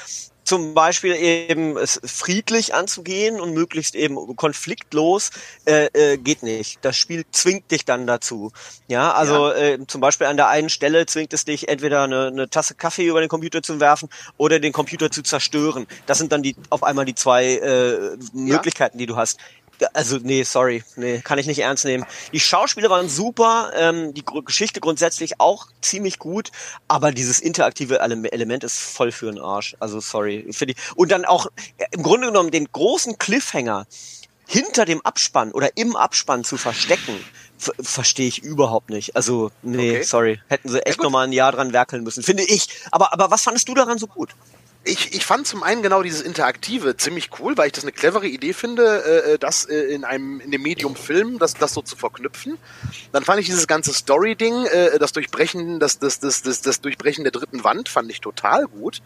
[0.45, 5.31] zum Beispiel eben es friedlich anzugehen und möglichst eben konfliktlos,
[5.65, 6.79] äh, äh, geht nicht.
[6.83, 8.51] Das Spiel zwingt dich dann dazu.
[8.87, 12.49] Ja, also Äh, zum Beispiel an der einen Stelle zwingt es dich, entweder eine, eine
[12.49, 15.87] Tasse Kaffee über den Computer zu werfen oder den Computer zu zerstören.
[16.05, 19.39] Das sind dann die auf einmal die zwei äh, Möglichkeiten, die du hast.
[19.93, 22.05] Also nee, sorry, nee, kann ich nicht ernst nehmen.
[22.31, 26.51] Die Schauspieler waren super, ähm, die Gru- Geschichte grundsätzlich auch ziemlich gut,
[26.87, 29.75] aber dieses interaktive Ele Element ist voll für den Arsch.
[29.79, 30.95] Also sorry, finde ich.
[30.95, 31.47] Und dann auch
[31.77, 33.85] äh, im Grunde genommen den großen Cliffhanger
[34.47, 37.19] hinter dem Abspann oder im Abspann zu verstecken,
[37.57, 39.15] ver- verstehe ich überhaupt nicht.
[39.15, 40.03] Also nee, Okay.
[40.03, 41.05] sorry, hätten sie echt gut.
[41.05, 42.67] noch mal ein Jahr dran werkeln müssen, finde ich.
[42.91, 44.35] Aber aber was fandest du daran so gut?
[44.87, 48.27] Ich, ich fand zum einen genau dieses Interaktive ziemlich cool, weil ich das eine clevere
[48.27, 51.95] Idee finde, äh, das äh, in einem in dem Medium Film, das, das so zu
[51.95, 52.59] verknüpfen.
[53.11, 57.23] Dann fand ich dieses ganze Story-Ding, äh, das Durchbrechen, das, das, das, das, das Durchbrechen
[57.23, 59.01] der dritten Wand, fand ich total gut.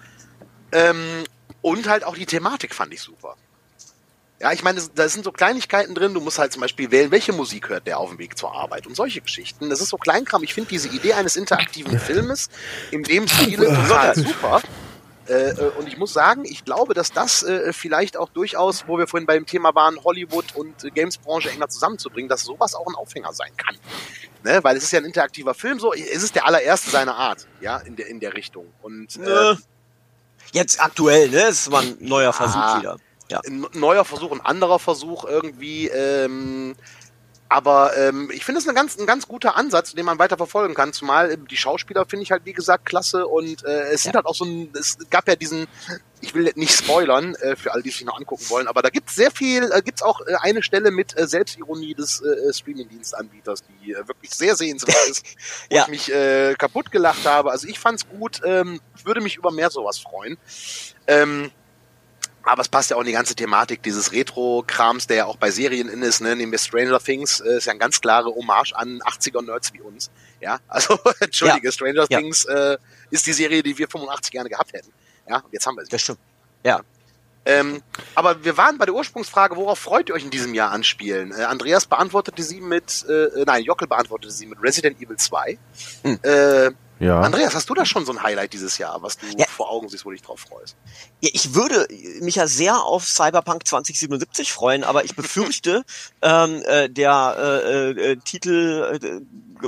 [0.73, 1.23] Ähm,
[1.61, 3.36] und halt auch die Thematik fand ich super.
[4.41, 6.13] Ja, ich meine, da sind so Kleinigkeiten drin.
[6.13, 8.88] Du musst halt zum Beispiel wählen, welche Musik hört der auf dem Weg zur Arbeit
[8.88, 9.69] und solche Geschichten.
[9.69, 10.43] Das ist so Kleinkram.
[10.43, 12.49] Ich finde diese Idee eines interaktiven Filmes
[12.91, 14.61] in dem Stile total super.
[15.30, 18.97] Äh, äh, und ich muss sagen, ich glaube, dass das äh, vielleicht auch durchaus, wo
[18.97, 22.95] wir vorhin beim Thema waren, Hollywood und äh, Gamesbranche enger zusammenzubringen, dass sowas auch ein
[22.95, 23.77] Aufhänger sein kann.
[24.43, 24.59] Ne?
[24.63, 27.77] Weil es ist ja ein interaktiver Film, so es ist der allererste seiner Art, ja,
[27.77, 28.65] in der, in der Richtung.
[28.82, 29.55] Und äh, Äh,
[30.51, 31.43] Jetzt aktuell, ne?
[31.43, 32.80] Es war ein neuer Versuch Ah.
[32.80, 32.97] wieder.
[33.30, 33.39] Ja.
[33.45, 35.88] ein neuer Versuch, ein anderer Versuch irgendwie.
[35.89, 36.75] Ähm,
[37.50, 40.76] aber ähm, ich finde es ein ganz, ein ganz guter Ansatz, den man weiter verfolgen
[40.76, 40.93] kann.
[40.93, 43.26] Zumal äh, die Schauspieler finde ich halt, wie gesagt, klasse.
[43.28, 45.68] Und äh, es sind halt auch so ein, es gab ja diesen,
[46.22, 49.10] ich will nicht spoilern, äh, für alle, die sich noch angucken wollen, aber da gibt
[49.10, 52.54] es sehr viel, äh, gibt es auch äh, eine Stelle mit äh, Selbstironie des äh,
[52.54, 55.26] Streaming-Dienstanbieters, die äh, wirklich sehr sehenswert ist,
[55.72, 55.84] wo Ja.
[55.84, 57.52] ich mich äh, kaputt gelacht habe.
[57.52, 60.38] Also ich fand's gut, ähm, ich würde mich über mehr sowas freuen.
[61.08, 61.50] Ähm,
[62.44, 65.52] aber es passt ja auch in die ganze Thematik dieses Retro-Krams, der ja auch bei
[65.52, 66.36] Serien in ist, ne?
[66.36, 70.10] Nehmen wir Stranger Things, äh, ist ja ein ganz klare Hommage an 80er-Nerds wie uns.
[70.40, 72.20] Ja, also, entschuldige, Stranger Ja.
[72.20, 72.78] Things äh,
[73.10, 74.92] ist die Serie, die wir 85 gerne gehabt hätten.
[75.28, 75.92] Ja, und jetzt haben wir sie.
[75.92, 76.20] Das stimmt.
[76.64, 76.82] Ja.
[77.46, 77.82] Ähm,
[78.16, 81.32] aber wir waren bei der Ursprungsfrage, worauf freut ihr euch in diesem Jahr an Spielen?
[81.32, 85.58] Äh, Andreas beantwortete sie mit, äh, nein, Jockel beantwortete sie mit Resident Evil 2.
[86.04, 86.20] Hm.
[86.22, 87.22] Äh, Ja.
[87.22, 89.45] Andreas, hast du da schon so ein Highlight dieses Jahr, was du Ja.
[89.47, 90.76] vor Augen siehst, wo du dich drauf freust?
[91.22, 91.88] Ja, ich würde
[92.22, 95.84] mich ja sehr auf Cyberpunk 2077 freuen, aber ich befürchte,
[96.22, 99.22] ähm, äh, der äh, äh, Titel äh,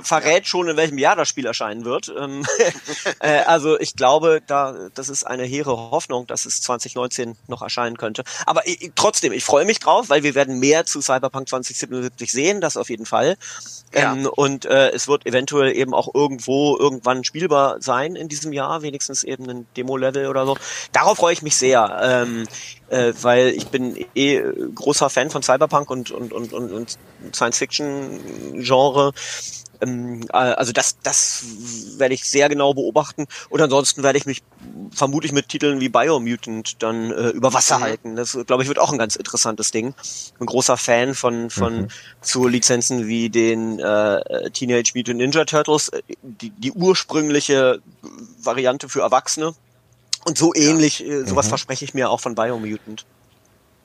[0.04, 2.14] verrät schon, in welchem Jahr das Spiel erscheinen wird.
[2.18, 2.46] Ähm,
[3.20, 7.98] äh, also ich glaube, da das ist eine hehre Hoffnung, dass es 2019 noch erscheinen
[7.98, 8.24] könnte.
[8.46, 12.62] Aber ich, trotzdem, ich freue mich drauf, weil wir werden mehr zu Cyberpunk 2077 sehen,
[12.62, 13.38] das auf jeden Fall.
[13.94, 14.14] Ja.
[14.14, 18.82] Ähm, und äh, es wird eventuell eben auch irgendwo irgendwann spielbar sein in diesem Jahr,
[18.82, 20.58] wenigstens eben ein Demo-Level oder so.
[20.92, 22.00] Darauf freue ich mich sehr.
[22.02, 22.48] Ähm,
[22.90, 24.42] äh, weil ich bin eh
[24.76, 26.98] großer Fan von Cyberpunk und, und, und, und, und
[27.34, 29.14] Science-Fiction-Genre.
[29.82, 31.44] Ähm, äh, also das, das
[31.98, 33.28] werde ich sehr genau beobachten.
[33.50, 34.44] Und ansonsten werde ich mich
[34.94, 37.84] vermutlich mit Titeln wie Biomutant dann äh, über Wasser mhm.
[37.84, 38.16] halten.
[38.16, 39.94] Das, glaube ich, wird auch ein ganz interessantes Ding.
[40.40, 41.88] Ein großer Fan von, von mhm.
[42.22, 47.82] zu Lizenzen wie den äh, Teenage Mutant Ninja Turtles, äh, die, die ursprüngliche
[48.42, 49.54] Variante für Erwachsene.
[50.24, 51.08] Und so ähnlich, ja.
[51.08, 51.50] Äh, sowas mhm.
[51.50, 53.06] verspreche ich mir auch von Biomutant.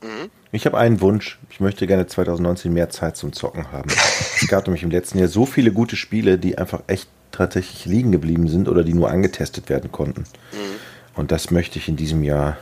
[0.02, 0.30] Mhm.
[0.52, 1.38] Ich habe einen Wunsch.
[1.50, 3.90] Ich möchte gerne 2019 mehr Zeit zum Zocken haben.
[4.40, 8.12] es gab nämlich im letzten Jahr so viele gute Spiele, die einfach echt tatsächlich liegen
[8.12, 10.22] geblieben sind oder die nur angetestet werden konnten.
[10.52, 11.16] Mhm.
[11.16, 12.56] Und das möchte ich in diesem Jahr.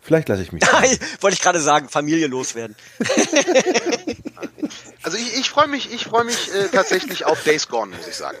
[0.00, 0.62] Vielleicht lasse ich mich.
[1.20, 2.76] Wollte ich gerade sagen, Familie loswerden.
[5.02, 8.14] also ich, ich freue mich, ich freue mich äh, tatsächlich auf Days Gone, muss ich
[8.14, 8.36] sagen.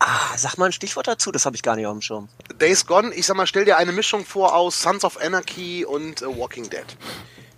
[0.00, 2.28] Ah, sag mal ein Stichwort dazu, das habe ich gar nicht auf dem Schirm.
[2.58, 6.22] Days Gone, ich sag mal, stell dir eine Mischung vor aus Sons of Anarchy und
[6.22, 6.86] uh, Walking Dead.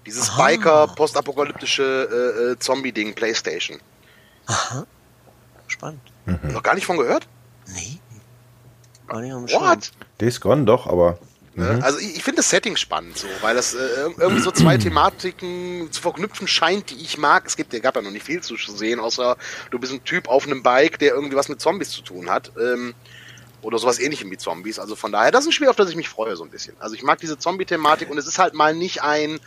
[0.04, 0.46] Dieses Aha.
[0.46, 3.80] Biker, postapokalyptische äh, äh, Zombie-Ding, Playstation.
[4.46, 4.84] Aha.
[5.68, 6.00] Spannend.
[6.26, 6.52] Mhm.
[6.52, 7.28] Noch gar nicht von gehört?
[7.68, 8.00] Nee.
[9.06, 9.62] Gar nicht auf dem Schirm.
[9.62, 9.92] What?
[10.20, 11.18] Days Gone doch, aber
[11.54, 11.74] Ne?
[11.74, 11.82] Mhm.
[11.82, 13.78] Also ich, ich finde das Setting spannend, so, weil das äh,
[14.18, 17.46] irgendwie so zwei Thematiken zu verknüpfen scheint, die ich mag.
[17.46, 19.36] Es gibt, gab ja noch nicht viel zu sehen, außer
[19.70, 22.52] du bist ein Typ auf einem Bike, der irgendwie was mit Zombies zu tun hat.
[22.58, 22.94] Ähm,
[23.60, 24.78] oder sowas ähnlichem wie Zombies.
[24.78, 26.74] Also von daher, das ist ein Spiel, auf das ich mich freue, so ein bisschen.
[26.80, 29.38] Also ich mag diese Zombie-Thematik und es ist halt mal nicht ein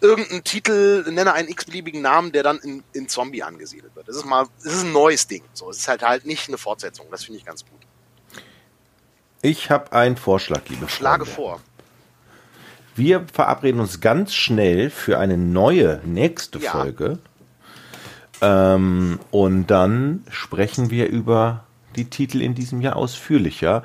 [0.00, 4.08] irgendein Titel, nenne einen x-beliebigen Namen, der dann in, in Zombie angesiedelt wird.
[4.08, 5.44] Das ist mal, das ist ein neues Ding.
[5.52, 7.06] So, es ist halt halt nicht eine Fortsetzung.
[7.10, 7.80] Das finde ich ganz gut.
[9.42, 11.34] Ich habe einen Vorschlag, liebe Schlage Freunde.
[11.34, 11.60] vor.
[12.94, 16.72] Wir verabreden uns ganz schnell für eine neue nächste ja.
[16.72, 17.18] Folge.
[18.42, 21.64] Ähm, und dann sprechen wir über
[21.96, 23.82] die Titel in diesem Jahr ausführlicher.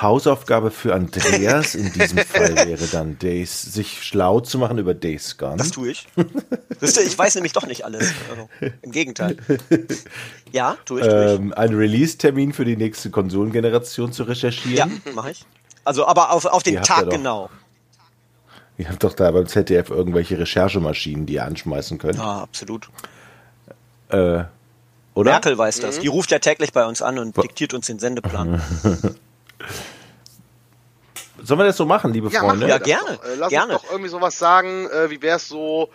[0.00, 5.38] Hausaufgabe für Andreas in diesem Fall wäre dann Days, sich schlau zu machen über Days
[5.38, 5.56] Gone.
[5.56, 6.06] Das tue ich.
[6.80, 8.12] Wisst ihr, ich weiß nämlich doch nicht alles.
[8.30, 8.48] Also,
[8.82, 9.36] Im Gegenteil.
[10.52, 11.06] Ja, tue ich.
[11.06, 11.40] Tue ich.
[11.40, 15.02] Ähm, einen Release-Termin für die nächste Konsolengeneration zu recherchieren.
[15.04, 15.44] Ja, mache ich.
[15.84, 17.48] Also, aber auf, auf den Tag genau.
[18.78, 22.16] Ihr habt doch da beim ZDF irgendwelche Recherchemaschinen, die ihr anschmeißen könnt.
[22.16, 22.90] Ja, absolut.
[24.08, 24.44] Äh,
[25.14, 25.30] oder?
[25.30, 25.96] Merkel weiß das.
[25.96, 26.02] Mhm.
[26.02, 28.60] Die ruft ja täglich bei uns an und diktiert uns den Sendeplan.
[31.42, 32.68] Sollen wir das so machen, liebe ja, Freunde?
[32.68, 33.16] Ja, gerne.
[33.16, 33.24] Doch.
[33.24, 33.74] Äh, lass gerne.
[33.74, 35.90] uns doch irgendwie sowas sagen, äh, wie wäre es so,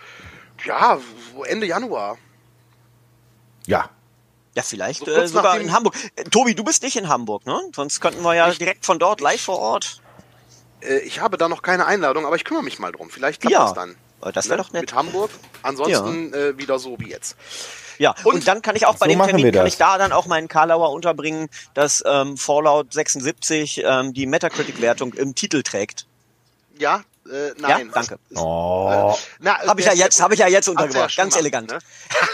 [0.66, 1.00] ja,
[1.46, 2.18] Ende Januar.
[3.66, 3.90] Ja.
[4.54, 5.96] Ja, vielleicht so äh, sogar in Hamburg.
[6.16, 7.60] Äh, Tobi, du bist nicht in Hamburg, ne?
[7.76, 10.02] Sonst könnten wir ja ich, direkt von dort live vor Ort.
[11.04, 13.10] Ich habe da noch keine Einladung, aber ich kümmere mich mal drum.
[13.10, 13.64] Vielleicht klappt ja.
[13.66, 13.96] das dann.
[14.34, 14.64] Das wäre ne?
[14.64, 14.82] doch nett.
[14.82, 15.32] Mit Hamburg.
[15.64, 16.40] Ansonsten ja.
[16.40, 17.36] äh, wieder so wie jetzt.
[17.98, 20.12] Ja, und, und dann kann ich auch bei so dem Termin, kann ich da dann
[20.12, 26.08] auch meinen Karlauer unterbringen, dass ähm, Fallout 76 ähm, die Metacritic-Wertung im Titel trägt.
[26.80, 27.88] Ja, äh, nein.
[27.88, 28.20] Ja, danke.
[28.36, 29.16] Oh.
[29.44, 31.16] Äh, habe ich ja jetzt, habe ich ja jetzt untergebracht.
[31.16, 31.70] Ja Ganz elegant.
[31.70, 31.80] Ne?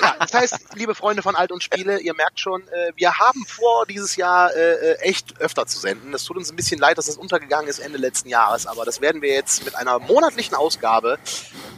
[0.01, 3.45] Ja, das heißt, liebe Freunde von Alt und Spiele, ihr merkt schon, äh, wir haben
[3.45, 6.13] vor, dieses Jahr äh, äh echt öfter zu senden.
[6.13, 9.01] Es tut uns ein bisschen leid, dass das untergegangen ist Ende letzten Jahres, aber das
[9.01, 11.19] werden wir jetzt mit einer monatlichen Ausgabe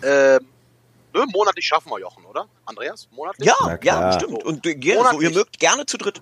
[0.01, 0.39] äh,
[1.11, 2.47] Ne, monatlich schaffen wir Jochen, oder?
[2.65, 3.07] Andreas?
[3.11, 3.47] Monatlich?
[3.47, 4.43] Ja, ja, stimmt.
[4.43, 6.21] Und gerne, so, ihr mögt gerne zu dritt.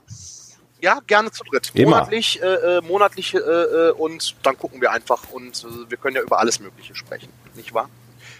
[0.80, 1.72] Ja, gerne zu dritt.
[1.74, 1.98] Immer.
[1.98, 6.16] Monatlich, äh, äh monatlich äh, äh, und dann gucken wir einfach und äh, wir können
[6.16, 7.90] ja über alles Mögliche sprechen, nicht wahr?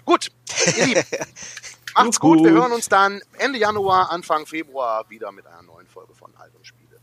[0.06, 0.32] Gut,
[0.78, 1.04] ihr Lieben,
[1.96, 2.38] macht's gut.
[2.38, 2.46] gut.
[2.48, 6.48] Wir hören uns dann Ende Januar, Anfang Februar wieder mit einer neuen Folge von halt
[6.48, 7.00] Album Spiele.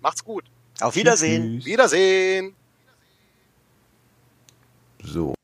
[0.00, 0.44] Macht's gut.
[0.80, 1.58] Auf Wiedersehen.
[1.58, 1.66] Tschüss.
[1.66, 2.56] Wiedersehen.
[5.04, 5.34] So.